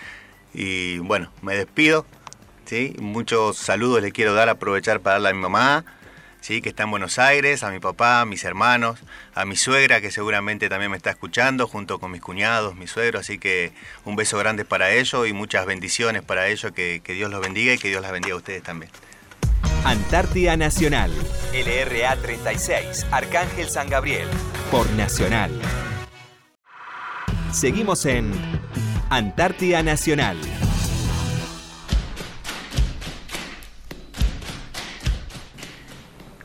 [0.53, 2.05] y bueno, me despido.
[2.65, 2.95] ¿sí?
[2.99, 5.85] Muchos saludos le quiero dar, aprovechar para darle a mi mamá,
[6.41, 6.61] ¿sí?
[6.61, 8.99] que está en Buenos Aires, a mi papá, a mis hermanos,
[9.35, 13.19] a mi suegra que seguramente también me está escuchando, junto con mis cuñados, mi suegro,
[13.19, 13.71] así que
[14.05, 17.73] un beso grande para ellos y muchas bendiciones para ellos, que, que Dios los bendiga
[17.73, 18.91] y que Dios las bendiga a ustedes también.
[19.85, 21.11] Antártida Nacional.
[21.53, 24.27] LRA 36, Arcángel San Gabriel.
[24.71, 25.51] Por Nacional.
[27.51, 28.31] Seguimos en
[29.09, 30.37] Antártida Nacional.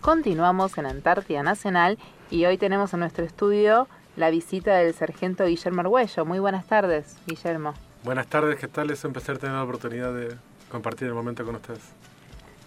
[0.00, 1.98] Continuamos en Antártida Nacional
[2.30, 6.24] y hoy tenemos en nuestro estudio la visita del sargento Guillermo Arguello.
[6.24, 7.74] Muy buenas tardes, Guillermo.
[8.04, 8.90] Buenas tardes, ¿qué tal?
[8.90, 10.36] Es un placer tener la oportunidad de
[10.70, 11.92] compartir el momento con ustedes.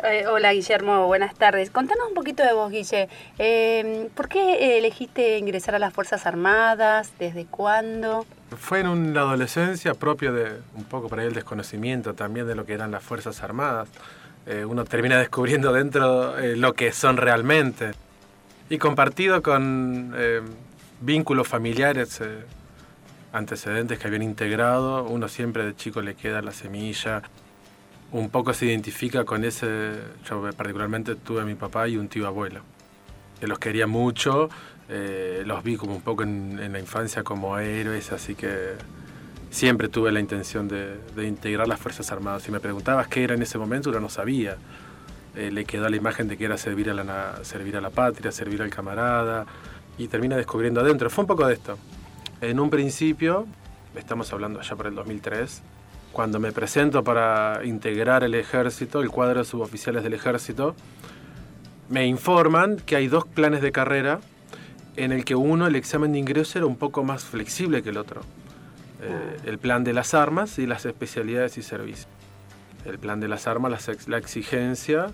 [0.04, 1.70] Eh, hola Guillermo, buenas tardes.
[1.70, 3.08] Contanos un poquito de vos, Guille.
[3.38, 7.14] Eh, ¿Por qué elegiste ingresar a las Fuerzas Armadas?
[7.20, 8.26] ¿Desde cuándo?
[8.58, 12.66] Fue en una adolescencia propio de un poco para ahí el desconocimiento también de lo
[12.66, 13.90] que eran las Fuerzas Armadas.
[14.48, 17.92] Eh, uno termina descubriendo dentro eh, lo que son realmente.
[18.70, 20.42] Y compartido con eh,
[21.02, 22.46] vínculos familiares, eh,
[23.34, 27.22] antecedentes que habían integrado, uno siempre de chico le queda la semilla,
[28.12, 29.94] un poco se identifica con ese,
[30.30, 32.62] yo particularmente tuve a mi papá y un tío abuelo,
[33.40, 34.50] que los quería mucho,
[34.90, 38.74] eh, los vi como un poco en, la infancia como héroes, así que
[39.50, 42.44] siempre tuve la intención de, integrar las Fuerzas Armadas.
[42.44, 44.58] Si me preguntabas qué era en ese momento, uno no sabía.
[45.36, 48.34] Eh, le quedó la imagen de que era servir a, la, servir a la patria,
[48.34, 49.46] servir al camarada,
[49.98, 51.10] y termina descubriendo adentro.
[51.10, 51.78] Fue un poco de esto.
[52.42, 53.48] En un principio,
[53.96, 55.62] estamos hablando allá por el 2003,
[56.12, 60.76] cuando me presento para integrar el ejército, el cuadro de suboficiales del ejército,
[61.90, 64.20] me informan que hay dos planes de carrera
[64.98, 67.98] en el que uno, el examen de ingreso, era un poco más flexible que el
[67.98, 68.22] otro.
[69.02, 72.08] Eh, el plan de las armas y las especialidades y servicios.
[72.86, 75.08] El plan de las armas, la, la exigencia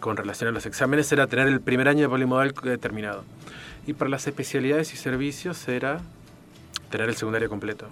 [0.00, 3.24] con relación a los exámenes era tener el primer año de polimodal terminado.
[3.86, 6.00] Y para las especialidades y servicios era
[6.90, 7.88] tener el secundario completo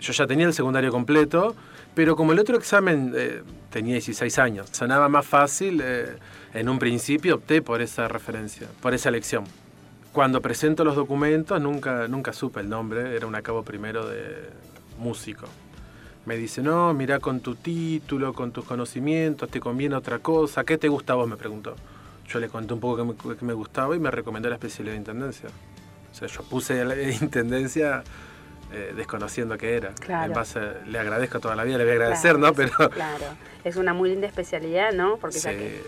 [0.00, 1.54] yo ya tenía el secundario completo,
[1.94, 6.16] pero como el otro examen eh, tenía 16 años, sonaba más fácil, eh,
[6.54, 9.44] en un principio opté por esa referencia, por esa elección.
[10.12, 14.50] Cuando presento los documentos, nunca, nunca supe el nombre, era un acabo primero de
[14.98, 15.46] músico.
[16.24, 20.76] Me dice, no, mira con tu título, con tus conocimientos, te conviene otra cosa, ¿qué
[20.78, 21.28] te gusta a vos?
[21.28, 21.76] Me preguntó.
[22.28, 24.94] Yo le conté un poco qué me, qué me gustaba y me recomendó la especialidad
[24.94, 25.48] de intendencia.
[26.10, 28.02] O sea, yo puse la intendencia
[28.72, 29.90] eh, desconociendo qué era.
[29.94, 30.26] Claro.
[30.26, 32.52] En base, le agradezco toda la vida, le voy a agradecer, claro, ¿no?
[32.54, 33.24] Pero claro,
[33.64, 35.16] es una muy linda especialidad, ¿no?
[35.18, 35.44] Porque Sí.
[35.44, 35.82] ya que eh,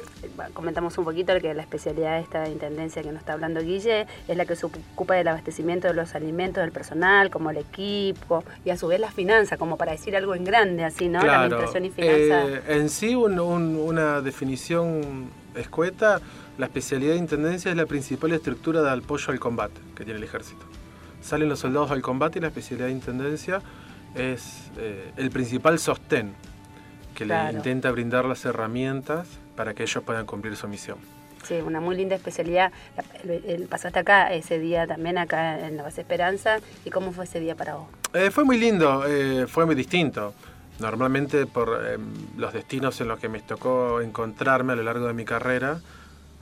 [0.55, 4.37] comentamos un poquito que la especialidad de esta intendencia que nos está hablando Guille es
[4.37, 8.71] la que se ocupa del abastecimiento de los alimentos del personal, como el equipo, y
[8.71, 11.23] a su vez la finanza, como para decir algo en grande, así, ¿no?
[11.23, 12.49] la administración y finanzas.
[12.49, 16.21] eh, en sí, un- un- una definición escueta,
[16.59, 20.25] la especialidad de intendencia es la principal estructura de apoyo al combate que tiene el
[20.25, 20.65] ejército.
[21.21, 23.61] Salen los soldados al combate y la especialidad de intendencia
[24.15, 26.33] es eh, el principal sostén
[27.15, 27.51] que Claro.
[27.53, 29.27] le intenta brindar las herramientas
[29.57, 30.99] para que ellos puedan cumplir su misión.
[31.43, 32.73] Sí, una muy linda especialidad.
[33.69, 36.59] Pasaste acá ese día también, acá en la base Esperanza.
[36.85, 37.87] ¿Y cómo fue ese día para vos?
[38.15, 40.35] Eh, fue muy lindo, eh, fue muy distinto.
[40.79, 41.99] Normalmente por eh,
[42.37, 45.81] los destinos en los que me tocó encontrarme a lo largo de mi carrera,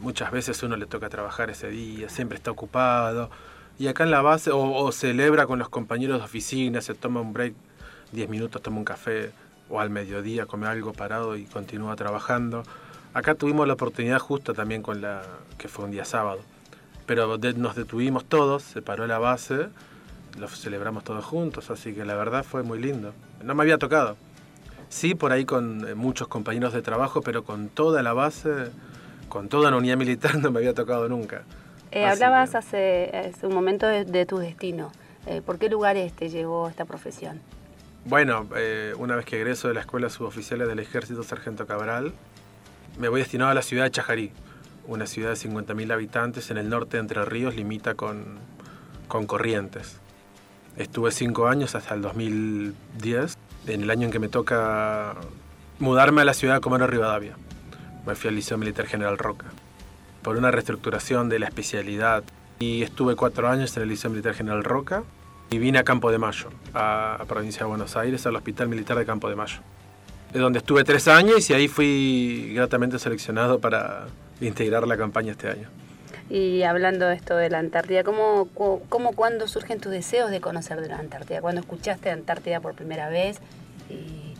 [0.00, 3.30] muchas veces uno le toca trabajar ese día, siempre está ocupado.
[3.78, 7.20] Y acá en la base, o, o celebra con los compañeros de oficina, se toma
[7.20, 7.54] un break,
[8.12, 9.32] 10 minutos, toma un café,
[9.68, 12.62] o al mediodía come algo parado y continúa trabajando.
[13.12, 15.22] Acá tuvimos la oportunidad justo también con la,
[15.58, 16.40] que fue un día sábado.
[17.06, 19.68] Pero de- nos detuvimos todos, se paró la base,
[20.38, 23.12] lo celebramos todos juntos, así que la verdad fue muy lindo.
[23.42, 24.16] No me había tocado.
[24.88, 28.70] Sí, por ahí con eh, muchos compañeros de trabajo, pero con toda la base,
[29.28, 31.42] con toda la unidad militar no me había tocado nunca.
[31.96, 34.92] Eh, Así hablabas que- hace, hace un momento de, de tu destino.
[35.26, 37.40] Eh, ¿Por qué lugares te llevó esta profesión?
[38.04, 42.12] Bueno, eh, una vez que egreso de la Escuela Suboficiales del Ejército Sargento Cabral,
[42.98, 44.30] me voy destinado a la ciudad de Chajarí,
[44.86, 48.38] una ciudad de 50.000 habitantes en el norte de Entre Ríos, limita con,
[49.08, 49.96] con Corrientes.
[50.76, 55.14] Estuve cinco años hasta el 2010, en el año en que me toca
[55.78, 57.36] mudarme a la ciudad de Comero Rivadavia.
[58.06, 59.46] Me fui al Liceo Militar General Roca,
[60.26, 62.24] por una reestructuración de la especialidad.
[62.58, 65.04] Y estuve cuatro años en el Liceo Militar General Roca,
[65.50, 68.98] y vine a Campo de Mayo, a, a provincia de Buenos Aires, al Hospital Militar
[68.98, 69.60] de Campo de Mayo,
[70.32, 74.08] de donde estuve tres años y ahí fui gratamente seleccionado para
[74.40, 75.68] integrar la campaña este año.
[76.28, 78.48] Y hablando de esto de la Antártida, ¿cómo,
[78.88, 81.40] cómo cuándo surgen tus deseos de conocer de la Antártida?
[81.40, 83.38] ¿Cuándo escuchaste Antártida por primera vez?
[83.88, 84.34] ¿Y,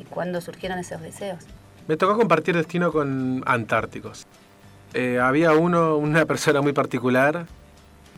[0.00, 1.44] y cuándo surgieron esos deseos?
[1.86, 4.26] Me tocó compartir destino con antárticos.
[4.94, 7.46] Eh, había uno, una persona muy particular,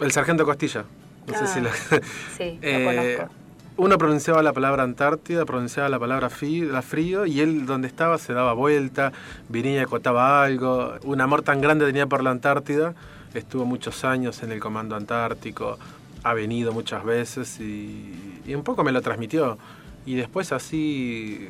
[0.00, 0.84] el sargento Costilla.
[1.26, 1.70] No sé Ah, si lo...
[2.38, 3.34] Sí, lo Eh, conozco.
[3.76, 8.52] uno pronunciaba la palabra Antártida, pronunciaba la palabra frío, y él donde estaba se daba
[8.52, 9.12] vuelta,
[9.48, 10.94] venía y contaba algo.
[11.04, 12.94] Un amor tan grande tenía por la Antártida,
[13.34, 15.78] estuvo muchos años en el Comando Antártico,
[16.22, 19.58] ha venido muchas veces y, y un poco me lo transmitió.
[20.06, 21.48] Y después así,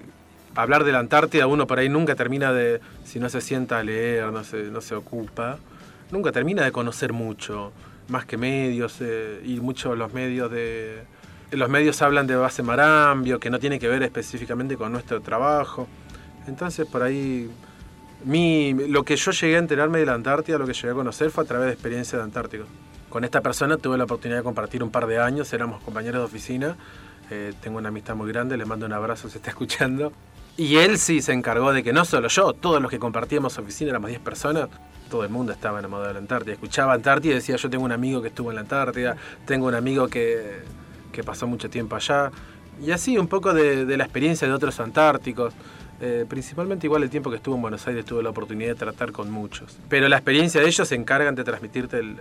[0.62, 3.84] hablar de la Antártida, uno por ahí nunca termina de, si no se sienta a
[3.84, 5.58] leer, no se, no se ocupa,
[6.10, 7.72] nunca termina de conocer mucho,
[8.08, 11.02] más que medios, eh, y muchos los medios de...
[11.52, 15.88] Los medios hablan de base Marambio, que no tiene que ver específicamente con nuestro trabajo.
[16.46, 17.50] Entonces por ahí,
[18.24, 21.30] mi, lo que yo llegué a enterarme de la Antártida, lo que llegué a conocer
[21.30, 22.66] fue a través de experiencia de Antártico.
[23.08, 26.24] Con esta persona tuve la oportunidad de compartir un par de años, éramos compañeros de
[26.26, 26.76] oficina,
[27.28, 30.12] eh, tengo una amistad muy grande, le mando un abrazo si está escuchando.
[30.60, 33.92] Y él sí se encargó de que no solo yo, todos los que compartíamos oficina,
[33.92, 34.68] éramos 10 personas,
[35.08, 36.52] todo el mundo estaba enamorado de la Antártida.
[36.52, 39.74] Escuchaba Antártida y decía, yo tengo un amigo que estuvo en la Antártida, tengo un
[39.74, 40.58] amigo que,
[41.12, 42.30] que pasó mucho tiempo allá.
[42.78, 45.54] Y así un poco de, la experiencia de otros antárticos.
[46.02, 49.12] Eh, principalmente igual el tiempo que estuve en Buenos Aires tuve la oportunidad de tratar
[49.12, 49.78] con muchos.
[49.88, 52.18] Pero la experiencia de ellos se encargan de transmitirte el,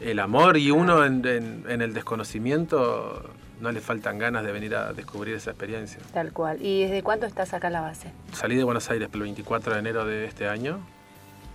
[0.00, 5.34] eh, amor y uno en el desconocimiento no le faltan ganas de venir a descubrir
[5.34, 6.00] esa experiencia.
[6.12, 6.58] Tal cual.
[6.60, 8.12] ¿Y desde cuándo estás acá en la base?
[8.32, 10.80] Salí de Buenos Aires el 24 de enero de este año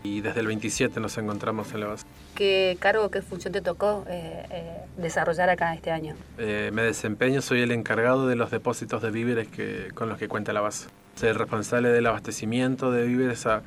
[0.03, 2.05] y desde el 27 nos encontramos en la base.
[2.35, 6.15] ¿Qué cargo, qué función te tocó eh, eh, desarrollar acá este año?
[6.37, 10.27] Eh, me desempeño, soy el encargado de los depósitos de víveres que, con los que
[10.27, 10.89] cuenta la base.
[11.15, 13.61] Soy el responsable del abastecimiento de víveres a,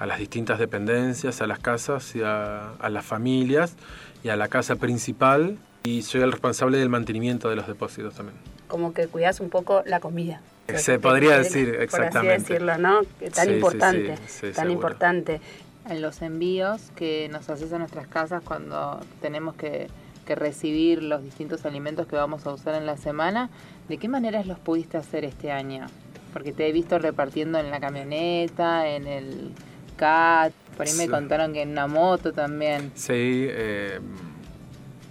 [0.00, 3.76] a las distintas dependencias, a las casas y a, a las familias
[4.24, 5.58] y a la casa principal.
[5.86, 8.36] Y soy el responsable del mantenimiento de los depósitos también.
[8.68, 10.40] Como que cuidas un poco la comida.
[10.74, 12.34] Se podría decir, Por exactamente.
[12.34, 13.00] así decirlo, ¿no?
[13.20, 14.72] Que Tan Sí, sí, importante, sí, sí, tan seguro.
[14.72, 15.40] importante.
[15.88, 19.86] En los envíos que nos haces a nuestras casas cuando tenemos que,
[20.26, 23.48] que recibir los distintos alimentos que vamos a usar en la semana,
[23.88, 25.86] ¿de qué maneras los pudiste hacer este año?
[26.32, 29.52] Porque te he visto repartiendo en la camioneta, en el
[29.96, 31.08] CAT, por ahí me Sí.
[31.08, 32.90] contaron que en una moto también.
[32.96, 34.00] Sí, eh,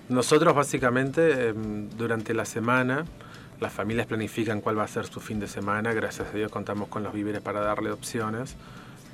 [0.09, 1.53] nosotros básicamente eh,
[1.97, 3.05] durante la semana
[3.59, 6.89] las familias planifican cuál va a ser su fin de semana, gracias a Dios contamos
[6.89, 8.55] con los víveres para darle opciones.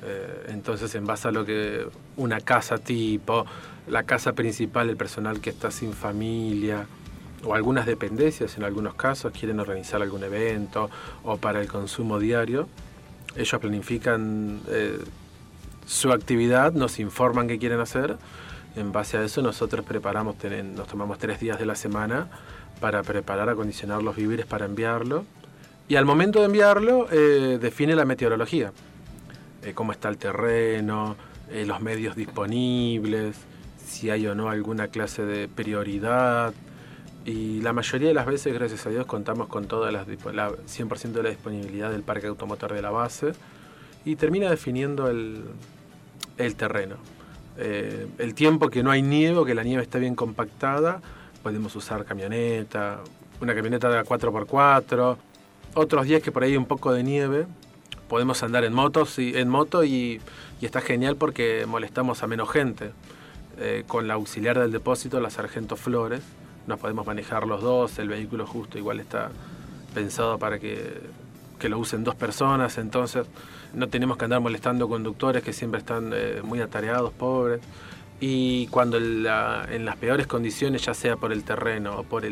[0.03, 3.45] Eh, entonces en base a lo que una casa tipo,
[3.87, 6.87] la casa principal, el personal que está sin familia
[7.43, 10.89] o algunas dependencias en algunos casos quieren organizar algún evento
[11.23, 12.67] o para el consumo diario,
[13.35, 14.97] ellos planifican eh,
[15.85, 18.17] su actividad, nos informan qué quieren hacer.
[18.75, 20.35] En base a eso nosotros preparamos,
[20.75, 22.27] nos tomamos tres días de la semana
[22.79, 25.25] para preparar, acondicionar los víveres para enviarlo.
[25.87, 28.71] Y al momento de enviarlo eh, define la meteorología,
[29.63, 31.15] Eh, cómo está el terreno,
[31.51, 33.35] eh, los medios disponibles,
[33.85, 36.53] si hay o no alguna clase de prioridad.
[37.25, 41.11] Y la mayoría de las veces, gracias a Dios, contamos con toda las la 100%
[41.11, 43.33] de la disponibilidad del parque automotor de la base
[44.03, 45.43] y termina definiendo el,
[46.37, 46.95] el terreno.
[47.57, 51.01] Eh, el tiempo que no hay nieve o que la nieve está bien compactada,
[51.43, 52.99] podemos usar camioneta,
[53.41, 55.17] una camioneta de 4x4.
[55.73, 57.47] Otros días que por ahí hay un poco de nieve,
[58.07, 60.21] podemos andar en, motos y, en moto y,
[60.61, 62.91] está genial porque molestamos a menos gente.
[63.57, 66.21] Eh, con la auxiliar del depósito, la Sargento Flores,
[66.67, 69.29] nos podemos manejar los dos, el vehículo justo igual está
[69.93, 71.01] pensado para que,
[71.59, 73.27] que lo usen dos personas, entonces
[73.73, 77.61] no tenemos que andar molestando conductores que siempre están eh, muy atareados, pobres.
[78.19, 79.23] Y cuando en
[79.85, 82.23] las peores condiciones, ya sea por el terreno o por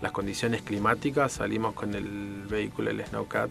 [0.00, 3.50] las condiciones climáticas, salimos con el vehículo, el Snowcat.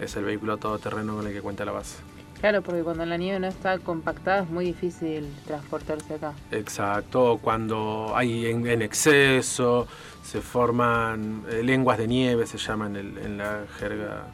[0.00, 1.96] Es el vehículo todoterreno con el que cuenta la base.
[2.40, 6.34] Claro, porque cuando la nieve no está compactada es muy difícil transportarse acá.
[6.50, 9.86] Exacto, cuando hay en, exceso,
[10.22, 14.26] se forman eh, lenguas de nieve, se llaman en la jerga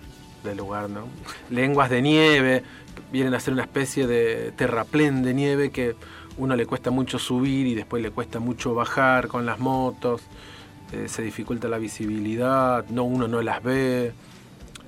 [0.42, 1.06] del lugar, ¿no?
[1.50, 2.62] Lenguas de nieve,
[3.12, 5.96] vienen a ser una especie de terraplén de nieve que
[6.36, 10.22] uno le cuesta mucho subir y después le cuesta mucho bajar con las motos,
[10.92, 14.12] eh, se dificulta la visibilidad, no, uno no las ve.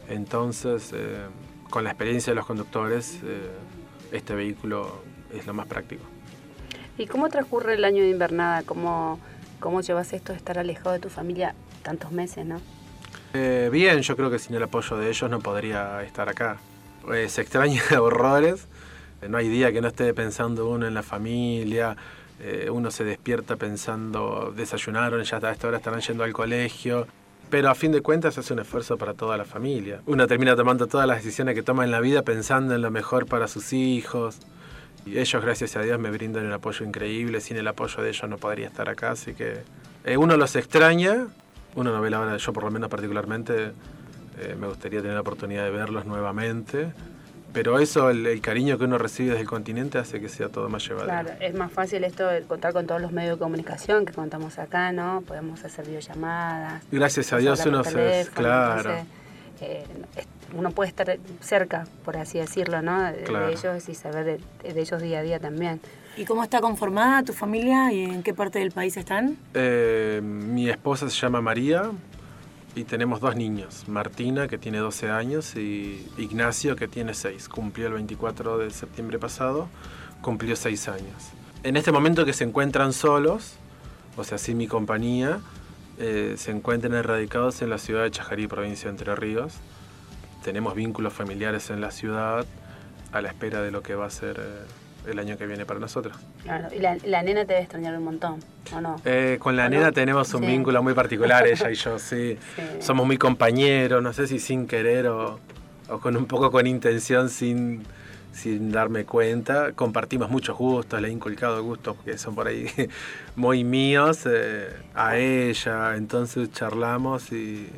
[0.08, 1.26] Entonces, eh,
[1.70, 3.50] con la experiencia de los conductores, eh,
[4.12, 6.02] este vehículo es lo más práctico.
[6.98, 8.62] ¿Y cómo transcurre el año de invernada?
[8.62, 9.18] ¿Cómo,
[9.60, 12.60] cómo llevas esto de estar alejado de tu familia tantos meses, no?
[13.34, 16.58] Eh, bien, yo creo que sin el apoyo de ellos no podría estar acá.
[17.14, 18.66] Eh, se extraña horrores,
[19.22, 21.96] eh, no hay día que no esté pensando uno en la familia,
[22.72, 27.06] uno se despierta pensando, desayunaron, ya a esta hora estarán yendo al colegio,
[27.48, 30.00] pero a fin de cuentas hace un esfuerzo para toda la familia.
[30.06, 33.26] Uno termina tomando todas las decisiones que toma en la vida pensando en lo mejor
[33.26, 34.40] para sus hijos.
[35.06, 37.40] Y ellos, gracias a Dios, me brindan un apoyo increíble.
[37.40, 39.62] Sin el apoyo de ellos no podría estar acá, así que
[40.16, 41.28] uno los extraña,
[41.74, 43.72] una novela ahora, yo por lo menos particularmente,
[44.38, 46.92] eh, me gustaría tener la oportunidad de verlos nuevamente.
[47.52, 50.88] Pero eso, el, cariño que uno recibe desde el continente hace que sea todo más
[50.88, 51.10] llevadero.
[51.10, 54.58] Claro, es más fácil esto de contar con todos los medios de comunicación que contamos
[54.58, 55.22] acá, ¿no?
[55.26, 56.82] Podemos hacer videollamadas.
[56.90, 58.26] Gracias a Dios uno se...
[58.34, 59.04] Claro.
[59.60, 59.84] Eh,
[60.54, 63.02] uno puede estar cerca, por así decirlo, ¿no?
[63.02, 65.80] De, ellos y saber de ellos día a día también.
[66.16, 69.38] ¿Y cómo está conformada tu familia y en qué parte del país están?
[69.54, 71.90] Eh, mi esposa se llama María
[72.74, 77.48] y tenemos dos niños, Martina que tiene 12 años y Ignacio que tiene 6.
[77.48, 79.68] Cumplió el 24 de septiembre pasado,
[80.20, 81.30] cumplió 6 años.
[81.62, 83.54] En este momento que se encuentran solos,
[84.16, 85.40] o sea, sin mi compañía,
[85.98, 89.54] eh, se encuentran erradicados en la ciudad de Chajarí, provincia de Entre Ríos.
[90.42, 92.44] Tenemos vínculos familiares en la ciudad
[93.12, 94.38] a la espera de lo que va a ser...
[94.38, 96.16] Eh, el año que viene para nosotros.
[96.42, 98.40] Claro, y la, nena te debe extrañar un montón,
[98.74, 99.00] ¿o no?
[99.04, 102.38] Eh, con la nena tenemos un vínculo muy particular, ella y yo, sí.
[102.80, 105.40] Somos muy compañeros, no sé si sin querer o,
[106.00, 107.82] con un poco con intención, sin,
[108.32, 109.72] sin darme cuenta.
[109.72, 112.66] Compartimos muchos gustos, le he inculcado gustos que son por ahí
[113.36, 117.68] muy míos eh, a ella, entonces charlamos y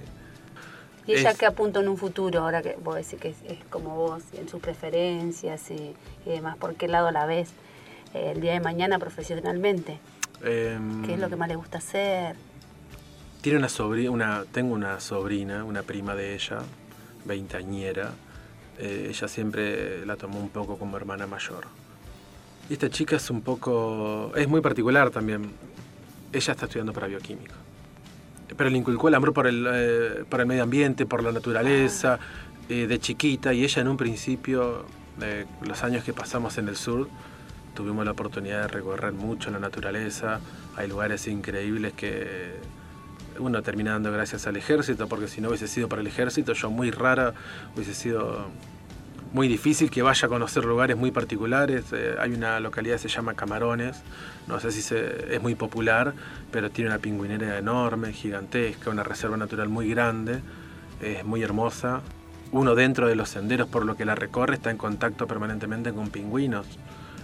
[1.07, 3.37] ¿Y ella qué apunta en un futuro, ahora que vos decís que es,
[3.69, 5.95] como vos, en sus preferencias y,
[6.25, 6.57] demás?
[6.57, 7.51] ¿Por qué lado la ves
[8.15, 9.99] eh, el día de mañana profesionalmente?
[10.43, 12.37] Em, ¿Qué es lo que más le gusta hacer?
[13.43, 16.61] Tiene una sobrina, una, tengo una sobrina, una prima de ella,
[17.27, 18.13] veintañera.
[18.79, 21.67] Eh, ella siempre la tomó un poco como hermana mayor.
[22.71, 25.53] Y esta chica es un poco, es muy particular también.
[26.33, 27.64] Ella está estudiando para bioquímico
[28.57, 32.19] pero le inculcó el amor por el, eh, por el medio ambiente, por la naturaleza,
[32.69, 34.87] eh, de chiquita, y ella en un principio,
[35.63, 37.09] los años que pasamos en el sur,
[37.75, 40.41] tuvimos la oportunidad de recorrer mucho la naturaleza,
[40.77, 42.55] hay lugares increíbles que
[43.39, 46.71] uno termina dando gracias al ejército, porque si no hubiese sido para el ejército, yo
[46.71, 47.35] muy rara
[47.75, 48.47] hubiese sido
[49.35, 51.85] muy difícil que vaya a conocer lugares muy particulares.
[51.93, 54.03] Eh, hay una localidad que se llama Camarones,
[54.47, 56.15] no sé si se, es muy popular,
[56.51, 60.41] pero tiene una pingüinera enorme, gigantesca, una reserva natural muy grande,
[61.03, 62.01] es muy hermosa.
[62.53, 66.09] Uno dentro de los senderos por lo que la recorre está en contacto permanentemente con
[66.11, 66.67] pingüinos.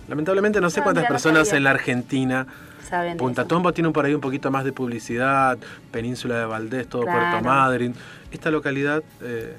[0.08, 2.46] Lamentablemente no sé ah, cuántas personas en la Argentina
[3.16, 5.58] Punta Tombo tiene por ahí un poquito más de publicidad,
[5.92, 7.94] Península de Valdés, todo Puerto Madryn.
[8.32, 9.56] Esta localidad eh,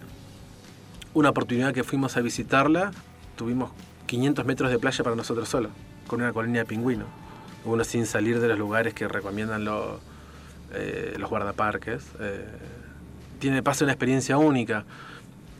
[1.14, 2.91] una oportunidad que fuimos a visitarla,
[3.36, 3.72] tuvimos
[4.07, 5.72] 500 metros de playa para nosotros solos,
[6.07, 7.07] con una colonia de pingüinos.
[7.66, 9.99] Uno sin salir de los lugares que recomiendan los,
[10.74, 12.03] eh, los guardaparques.
[12.20, 12.45] Eh,
[13.39, 14.86] tiene una experiencia única.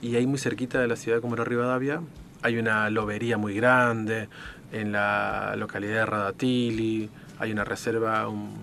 [0.02, 2.02] Y ahí muy cerquita de la ciudad de Comodoro Rivadavia
[2.42, 4.30] hay una lobería muy grande,
[4.72, 8.54] en la localidad de Radatili, hay una reserva, un,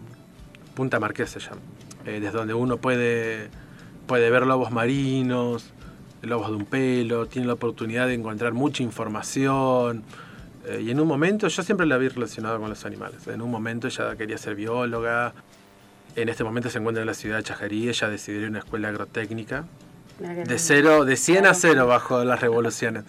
[0.74, 1.40] Punta Marqués se
[2.06, 3.50] eh, desde donde uno puede,
[4.06, 5.72] puede ver lobos marinos,
[6.22, 10.02] lobos de un pelo, tiene la oportunidad de encontrar mucha información,
[10.66, 13.26] Eh, y en un momento, yo siempre la vi relacionada con los animales.
[13.26, 15.32] En un momento ella quería ser bióloga.
[16.14, 17.88] En este momento se encuentra en la ciudad de Chajarí.
[17.88, 19.64] Ella decidió ir a una escuela agrotécnica.
[20.18, 21.58] De cero, de 100 a Claro.
[21.58, 23.04] 0 bajo las revoluciones.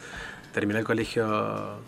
[0.54, 1.80] Terminó el colegio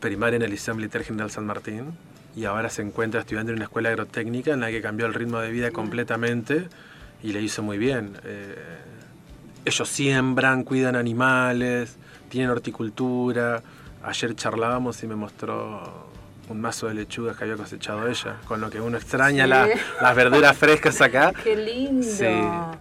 [0.00, 1.92] primario en el Liceo Militar General San Martín
[2.34, 5.38] y ahora se encuentra estudiando en una escuela agrotécnica en la que cambió el ritmo
[5.38, 6.66] de vida completamente
[7.22, 8.16] y le hizo muy bien.
[8.24, 8.56] Eh,
[9.64, 11.96] ellos siembran, cuidan animales,
[12.28, 13.62] tienen horticultura.
[14.02, 16.08] Ayer charlábamos y me mostró
[16.48, 19.50] un mazo de lechugas que había cosechado ella, con lo que uno extraña Sí.
[19.50, 19.68] la-
[20.02, 21.32] las verduras frescas acá.
[21.44, 22.02] Qué lindo.
[22.04, 22.24] Sí,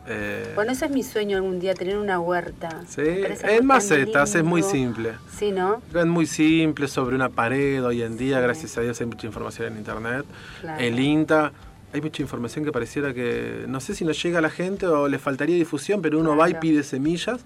[0.08, 2.70] eh, Bueno, ese es mi sueño algún día, tener una huerta.
[2.88, 3.02] Sí,
[3.44, 5.14] en macetas, es muy simple.
[5.38, 5.84] Sí, ¿no?
[5.94, 8.42] Es muy simple, sobre una pared hoy en día, Sí.
[8.44, 10.26] gracias a Dios hay mucha información en internet.
[10.62, 10.82] Claro.
[10.84, 11.52] El INTA,
[11.94, 15.08] hay mucha información que pareciera que, no sé si no llega a la gente o
[15.08, 17.46] le faltaría difusión, pero uno va y pide semillas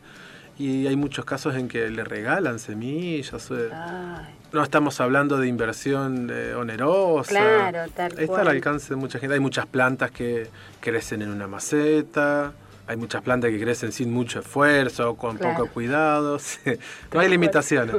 [0.59, 3.49] y hay muchos casos en que le regalan semillas.
[3.51, 7.29] eh, Ay, No estamos hablando de inversión eh, onerosa.
[7.29, 8.41] Claro, tal Está cual.
[8.41, 9.33] al alcance de mucha gente.
[9.33, 12.53] Hay muchas plantas que crecen en una maceta.
[12.85, 15.57] Hay muchas plantas que crecen sin mucho esfuerzo, con Claro.
[15.57, 16.37] poco cuidado.
[17.13, 17.95] No hay limitaciones.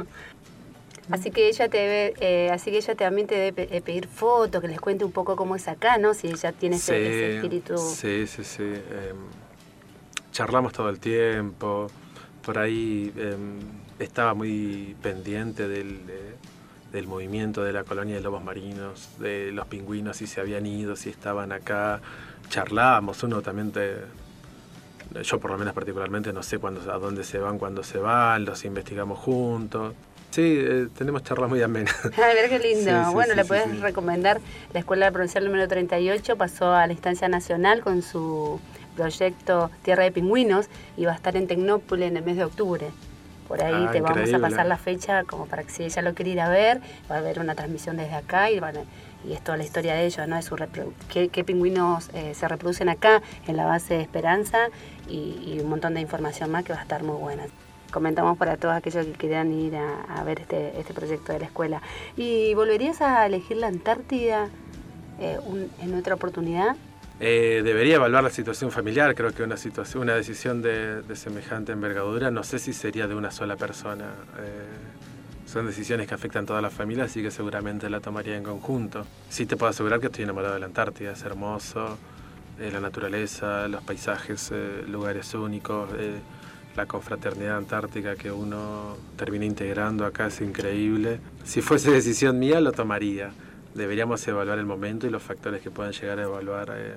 [1.11, 4.61] Así que ella te debe, eh, así que ella también te debe eh, pedir fotos,
[4.61, 6.13] que les cuente un poco cómo es acá, ¿no?
[6.13, 7.77] Si ella tiene ese, ese espíritu.
[7.77, 8.63] Sí, sí, sí.
[8.63, 9.17] em,
[10.31, 11.87] charlamos todo el tiempo.
[12.43, 13.59] Por ahí em,
[13.99, 16.01] estaba muy pendiente del,
[16.91, 20.95] del movimiento de la colonia de lobos marinos, de los pingüinos, si se habían ido,
[20.95, 22.01] si estaban acá.
[22.49, 23.95] Charlábamos, uno también te,
[25.23, 28.45] yo por lo menos particularmente no sé cuándo, a dónde se van, cuándo se van,
[28.45, 29.93] los investigamos juntos.
[30.35, 31.95] Sí, eh, tenemos charlas muy amenas.
[32.17, 32.91] A ver qué lindo.
[32.91, 34.41] Sí, sí, bueno, sí, le puedes recomendar
[34.73, 38.59] la Escuela Provincial número 38, pasó a la instancia nacional con su
[38.97, 40.67] proyecto Tierra de Pingüinos
[40.97, 42.87] y va a estar en Tecnópolis en el mes de octubre.
[43.47, 46.13] Por ahí Ah, te vamos a pasar la fecha como para que si ella lo
[46.13, 48.83] quiere ir a ver, va a haber una transmisión desde acá y, van a-
[49.25, 50.35] y es toda la historia de ellos, ¿no?
[50.35, 50.57] De su
[51.09, 54.67] qué, qué pingüinos eh, se reproducen acá en la base de Esperanza
[55.07, 57.43] y, y un montón de información más que va a estar muy buena.
[57.95, 61.81] Comentamos para todos aquellos que quieran ir a, ver este, este proyecto de la escuela.
[62.17, 64.49] ¿Y volverías a elegir la Antártida
[65.17, 65.39] eh,
[65.81, 66.75] en otra oportunidad?
[67.21, 69.15] Eh, debería evaluar la situación familiar.
[69.15, 73.15] Creo que una situación, una decisión de, de semejante envergadura, no sé si sería de
[73.15, 74.07] una sola persona.
[74.39, 78.43] Eh, son decisiones que afectan a toda la familia, así que seguramente la tomaría en
[78.43, 79.05] conjunto.
[79.29, 81.97] Sí te puedo asegurar que estoy enamorado de la Antártida, es hermoso,
[82.59, 84.51] la naturaleza, los paisajes,
[84.85, 85.89] lugares únicos,
[86.75, 91.19] la confraternidad antártica que uno termina integrando acá es increíble.
[91.43, 93.31] Si fuese decisión mía, lo tomaría.
[93.73, 96.95] Deberíamos evaluar el momento y los factores que puedan llegar a evaluar eh,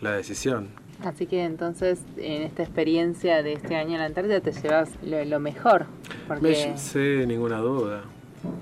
[0.00, 0.68] la decisión.
[1.04, 5.24] Así que entonces en esta experiencia de este año en la Antártida te llevas lo,
[5.24, 5.84] lo mejor.
[5.84, 8.02] Me Porque lle- sí, ninguna duda.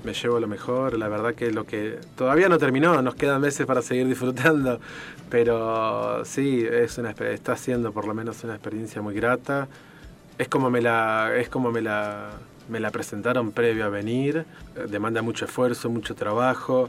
[0.04, 0.98] Me llevo lo mejor.
[0.98, 4.80] La verdad que lo que todavía no terminó, nos quedan meses para seguir disfrutando.
[5.30, 9.68] Pero sí, es una, está siendo por lo menos una experiencia muy grata.
[10.38, 12.30] Es como me la, es como me la,
[12.68, 14.44] me la presentaron previo a venir.
[14.88, 16.88] Demanda mucho esfuerzo, mucho trabajo.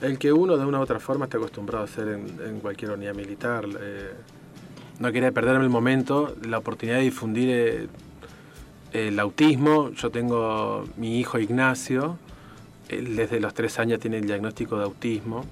[0.00, 3.14] El que uno de una u otra forma está acostumbrado a hacer en, cualquier unidad
[3.14, 3.66] militar.
[3.80, 4.12] Eh,
[5.00, 7.88] no quería perderme el momento, la oportunidad de difundir eh,
[8.92, 9.90] el autismo.
[9.90, 12.16] Yo tengo mi hijo Ignacio,
[12.88, 15.44] desde los tres años tiene el diagnóstico de autismo.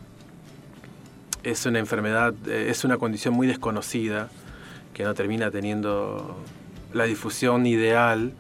[1.42, 4.30] Es una enfermedad, eh, es una condición muy desconocida
[4.94, 6.36] que no termina teniendo
[6.92, 8.32] la difusión ideal.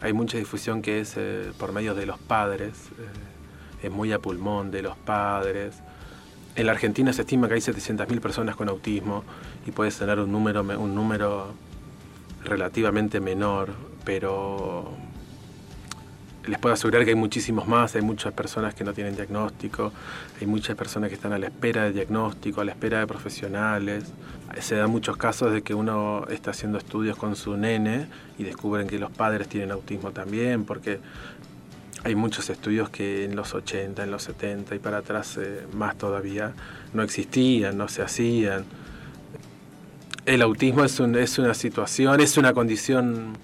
[0.00, 4.18] Hay mucha difusión que es eh, por medio de los padres, eh, es muy a
[4.18, 5.74] pulmón de los padres.
[6.56, 9.24] En la Argentina se estima que hay 700.000 personas con autismo
[9.66, 11.52] y puede tener un número, me- un número
[12.44, 13.70] relativamente menor,
[14.04, 14.90] pero
[16.46, 19.92] les puedo asegurar que hay muchísimos más, hay muchas personas que no tienen diagnóstico,
[20.40, 24.04] hay muchas personas que están a la espera de diagnóstico, a la espera de profesionales.
[24.60, 28.06] Se dan muchos casos de que uno está haciendo estudios con su nene
[28.38, 30.98] y descubren que los padres tienen autismo también, porque
[32.04, 35.96] hay muchos estudios que en los 80, en los 70 y para atrás eh, más
[35.96, 36.52] todavía
[36.92, 38.64] no existían, no se hacían.
[40.26, 43.36] El autismo es, un- es una situación, es una condición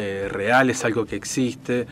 [0.00, 1.86] eh, real, es algo que existe,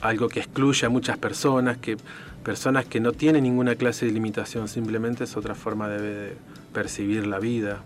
[0.00, 1.96] algo que excluye a muchas personas, que
[2.44, 6.32] personas que no tienen ninguna clase de limitación, simplemente es otra forma de, de
[6.72, 7.82] percibir la vida.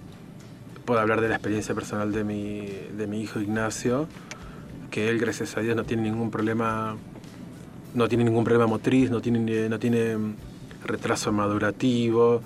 [0.85, 4.09] Puedo hablar de la experiencia personal de mi, de mi hijo Ignacio,
[4.91, 6.97] que él, gracias a Dios, no tiene ningún problema,
[7.95, 10.17] no tiene ningún problema motriz, no tiene, no tiene
[10.85, 12.43] retraso madurativo,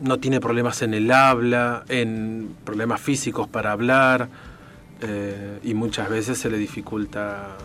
[0.00, 4.28] no tiene problemas en el habla, en problemas físicos para hablar,
[5.02, 7.56] eh, y muchas veces se le dificulta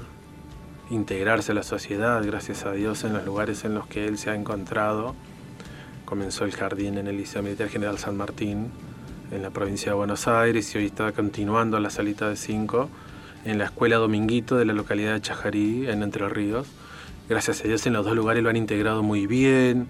[0.89, 4.31] integrarse a la sociedad, gracias a Dios, en los lugares en los que él se
[4.31, 5.15] ha encontrado.
[6.05, 8.71] Comenzó el jardín en el Liceo Militar General San Martín,
[9.31, 12.89] en la provincia de Buenos Aires, y hoy está continuando la salita de cinco
[13.45, 16.67] en la Escuela Dominguito de la localidad de Chajarí, en Entre Ríos.
[17.29, 19.87] Gracias a Dios, en los dos lugares lo han integrado muy bien,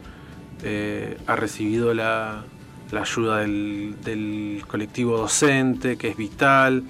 [0.63, 2.43] eh, ha recibido la,
[2.91, 6.83] ayuda del colectivo docente, que es vital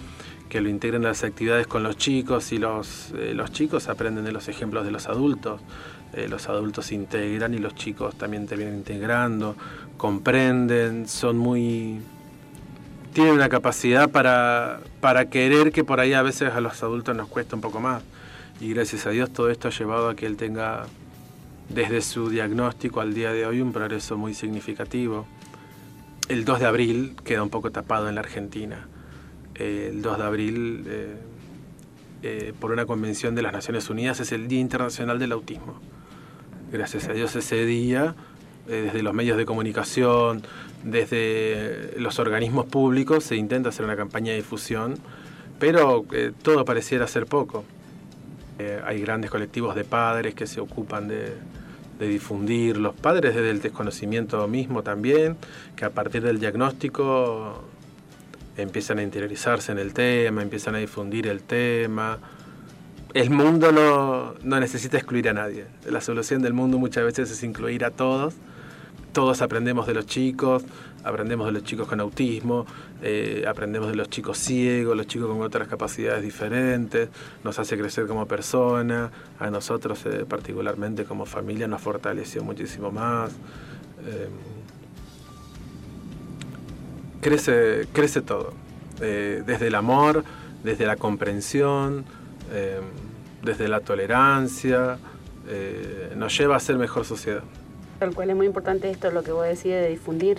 [0.50, 4.32] que lo integren las actividades con los chicos y los, eh, los chicos aprenden de
[4.32, 5.62] los ejemplos de los adultos.
[6.14, 9.56] Eh, los adultos integran y los chicos también te vienen integrando,
[9.98, 12.00] comprenden, son muy...
[13.14, 17.28] tienen una capacidad para, para querer que por ahí a veces a los adultos nos
[17.28, 18.04] cuesta un poco más.
[18.62, 20.86] Y gracias a Dios todo esto ha llevado a que él tenga
[21.70, 25.28] desde su diagnóstico al día de hoy un progreso muy significativo.
[26.30, 28.88] El 2 de abril queda un poco tapado en la Argentina
[29.60, 31.16] el 2 de abril, eh,
[32.24, 35.80] eh, por una convención de las Naciones Unidas, es el Día Internacional del Autismo.
[36.72, 38.16] Gracias a Dios ese día,
[38.68, 40.44] eh, desde los medios de comunicación,
[40.84, 44.96] desde los organismos públicos, se intenta hacer una campaña de difusión,
[45.60, 46.06] pero
[46.44, 47.64] todo pareciera ser poco.
[48.86, 51.34] hay grandes colectivos de padres que se ocupan de,
[52.00, 55.38] de difundir, los padres desde el desconocimiento mismo también,
[55.76, 57.64] que a partir del diagnóstico
[58.58, 62.18] empiezan a interiorizarse en el tema, empiezan a difundir el tema.
[63.14, 65.66] El mundo no, necesita excluir a nadie.
[65.90, 68.34] La solución del mundo muchas veces es incluir a todos.
[69.14, 70.64] Todos aprendemos de los chicos,
[71.04, 72.68] aprendemos de los chicos con autismo,
[73.02, 77.10] eh, aprendemos de los chicos ciegos, los chicos con otras capacidades diferentes,
[77.44, 83.32] nos hace crecer como persona, a nosotros eh, particularmente como familia nos fortaleció muchísimo más.
[84.06, 84.30] Eh,
[87.28, 88.54] crece, crece todo,
[89.02, 90.24] eh, desde el amor,
[90.64, 92.06] desde la comprensión,
[92.54, 92.80] eh,
[93.44, 94.98] desde la tolerancia,
[95.50, 97.44] eh, nos lleva a ser mejor sociedad.
[98.00, 100.38] Tal cual es muy importante esto, lo que vos decís de difundir,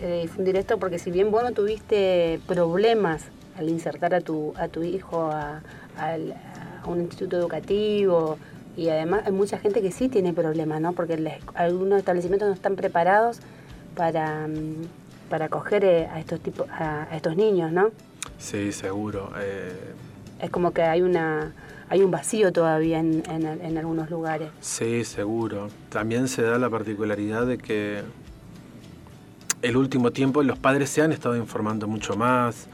[0.00, 3.24] de difundir esto, porque si bien vos no tuviste problemas
[3.56, 5.62] al insertar a tu, a tu hijo a,
[6.86, 8.38] un instituto educativo,
[8.76, 10.92] y además hay mucha gente que sí tiene problemas, ¿no?
[10.92, 13.40] Porque algunos establecimientos no están preparados
[13.96, 14.86] para, mm,
[15.28, 17.90] para acoger eh, a estos tipos, a, estos niños, ¿no?
[18.38, 19.32] Sí, seguro.
[19.38, 19.94] Eh.
[20.40, 21.52] Es como que hay una
[21.90, 24.50] hay un vacío todavía en, en, algunos lugares.
[24.60, 25.68] Sí, seguro.
[25.88, 28.02] También se da la particularidad de que
[29.62, 32.68] el último tiempo los padres se han estado informando mucho más,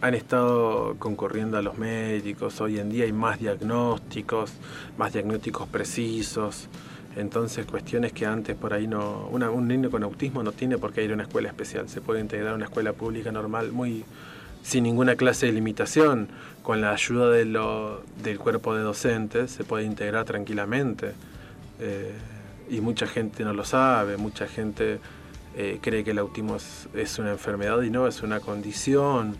[0.00, 4.52] han estado concurriendo a los médicos, hoy en día hay más diagnósticos,
[4.96, 6.68] más diagnósticos precisos.
[7.18, 9.26] Entonces, cuestiones que antes por ahí no.
[9.26, 11.88] un niño con autismo no tiene por qué ir a una escuela especial.
[11.88, 14.04] Se puede integrar a una escuela pública normal, muy
[14.62, 16.28] sin ninguna clase de limitación.
[16.62, 21.12] Con la ayuda de lo, del cuerpo de docentes se puede integrar tranquilamente.
[21.80, 22.12] Eh,
[22.70, 25.00] y mucha gente no lo sabe, mucha gente
[25.56, 26.56] eh, cree que el autismo
[26.94, 29.36] es, una enfermedad y no, es una condición.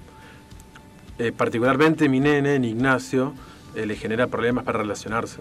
[1.20, 3.34] Eh, particularmente mi nene, en Ignacio,
[3.76, 5.38] le genera problemas para relacionarse.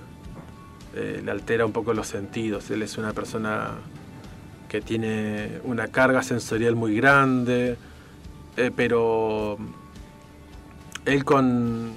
[1.00, 2.72] Eh, le altera un poco los sentidos.
[2.72, 3.76] Él es una persona
[4.68, 7.78] que tiene una carga sensorial muy grande,
[8.58, 9.60] eh, pero
[11.06, 11.94] él con,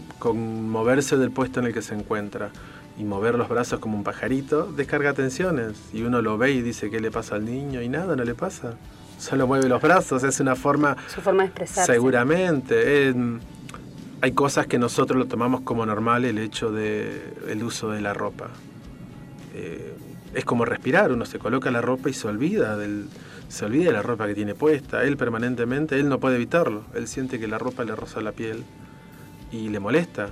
[0.71, 2.51] moverse del puesto en el que se encuentra
[2.99, 5.81] y mover los brazos como un pajarito, descarga tensiones.
[5.95, 7.81] Y uno lo ve y dice, ¿qué le pasa al niño?
[7.81, 8.75] Y nada, no le pasa.
[9.17, 10.99] Solo mueve los brazos, es una forma...
[11.09, 11.91] Su forma de expresarse.
[11.91, 13.15] Seguramente.
[14.21, 18.13] hay cosas que nosotros lo tomamos como normal, el hecho del el uso de la
[18.13, 18.51] ropa.
[19.61, 19.93] Eh,
[20.35, 23.09] es como respirar, uno se coloca la ropa y se olvida del,
[23.49, 25.05] se olvida de la ropa que tiene puesta.
[25.05, 26.85] Él permanentemente, él no puede evitarlo.
[26.95, 28.65] Él siente que la ropa le roza la piel
[29.53, 30.29] y le molesta.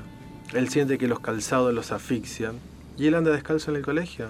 [0.55, 2.55] Él siente que los calzados los asfixian
[2.97, 4.29] y él anda descalzo en el colegio.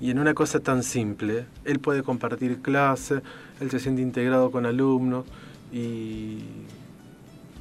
[0.00, 3.20] Y en una cosa tan simple, él puede compartir clase,
[3.60, 5.26] él se siente integrado con alumnos
[5.70, 6.38] y,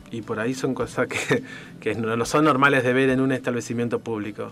[0.09, 1.43] y por ahí son cosas que,
[1.81, 4.51] que no son normales de ver en un establecimiento público.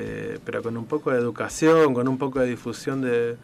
[0.00, 3.36] Eh, pero con un poco de educación, con un poco de difusión de,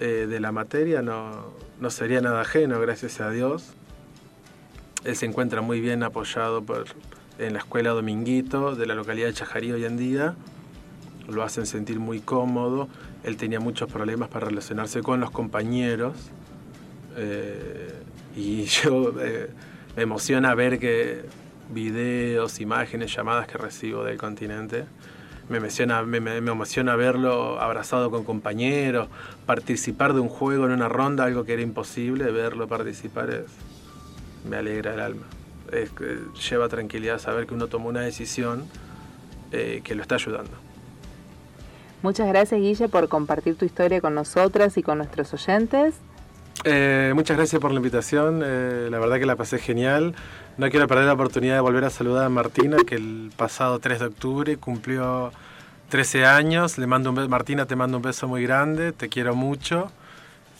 [0.00, 3.74] eh, de la materia, no, no, sería nada ajeno, gracias a Dios.
[5.04, 6.86] Él se encuentra muy bien apoyado por,
[7.38, 10.36] en la escuela Dominguito de la localidad de Chajarí hoy en día.
[11.28, 12.88] Lo hacen sentir muy cómodo.
[13.22, 16.14] Él tenía muchos problemas para relacionarse con los compañeros.
[17.18, 17.92] Eh,
[18.34, 21.26] y yo me emociona ver que
[21.74, 24.86] videos, imágenes, llamadas que recibo del continente
[25.48, 29.08] me emociona, me, emociona verlo abrazado con compañeros,
[29.46, 33.46] participar de un juego en una ronda, algo que era imposible, verlo participar es,
[34.48, 35.26] me alegra el alma.
[36.50, 38.64] Lleva tranquilidad saber que uno tomó una decisión
[39.52, 40.52] eh, que lo está ayudando.
[42.02, 45.94] Muchas gracias Guille por compartir tu historia con nosotras y con nuestros oyentes.
[46.64, 50.14] Eh, muchas gracias por la invitación, eh, la verdad que la pasé genial.
[50.58, 54.00] No quiero perder la oportunidad de volver a saludar a Martina, que el pasado 3
[54.00, 55.32] de octubre cumplió
[55.88, 56.78] 13 años.
[56.78, 59.90] Le mando un Martina, te mando un beso muy grande, te quiero mucho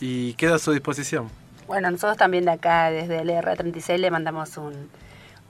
[0.00, 1.28] y quedo a su disposición.
[1.66, 4.90] Bueno, nosotros también de acá, desde el R36, le mandamos un,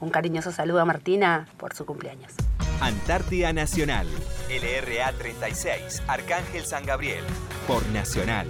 [0.00, 2.32] un cariñoso saludo a Martina por su cumpleaños.
[2.80, 4.06] Antártida Nacional,
[4.50, 7.24] LRA 36, Arcángel San Gabriel,
[7.66, 8.48] por Nacional.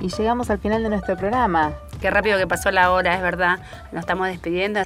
[0.00, 1.72] Y llegamos al final de nuestro programa.
[2.00, 3.58] Qué rápido que pasó la hora, es verdad.
[3.90, 4.80] Nos estamos despidiendo.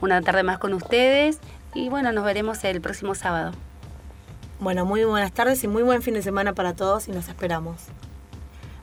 [0.00, 1.40] Una tarde más con ustedes
[1.74, 3.52] y bueno, nos veremos el próximo sábado.
[4.60, 7.76] Bueno, muy buenas tardes y muy buen fin de semana para todos y nos esperamos.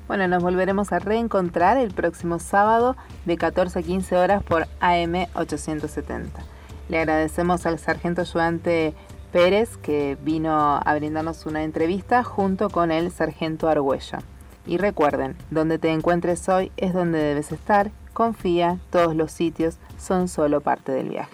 [0.07, 5.27] Bueno, nos volveremos a reencontrar el próximo sábado de 14 a 15 horas por AM
[5.33, 6.43] 870.
[6.89, 8.93] Le agradecemos al sargento ayudante
[9.31, 14.19] Pérez que vino a brindarnos una entrevista junto con el sargento Argüello.
[14.68, 20.28] Y recuerden, donde te encuentres hoy es donde debes estar, confía, todos los sitios son
[20.28, 21.32] solo parte del viaje.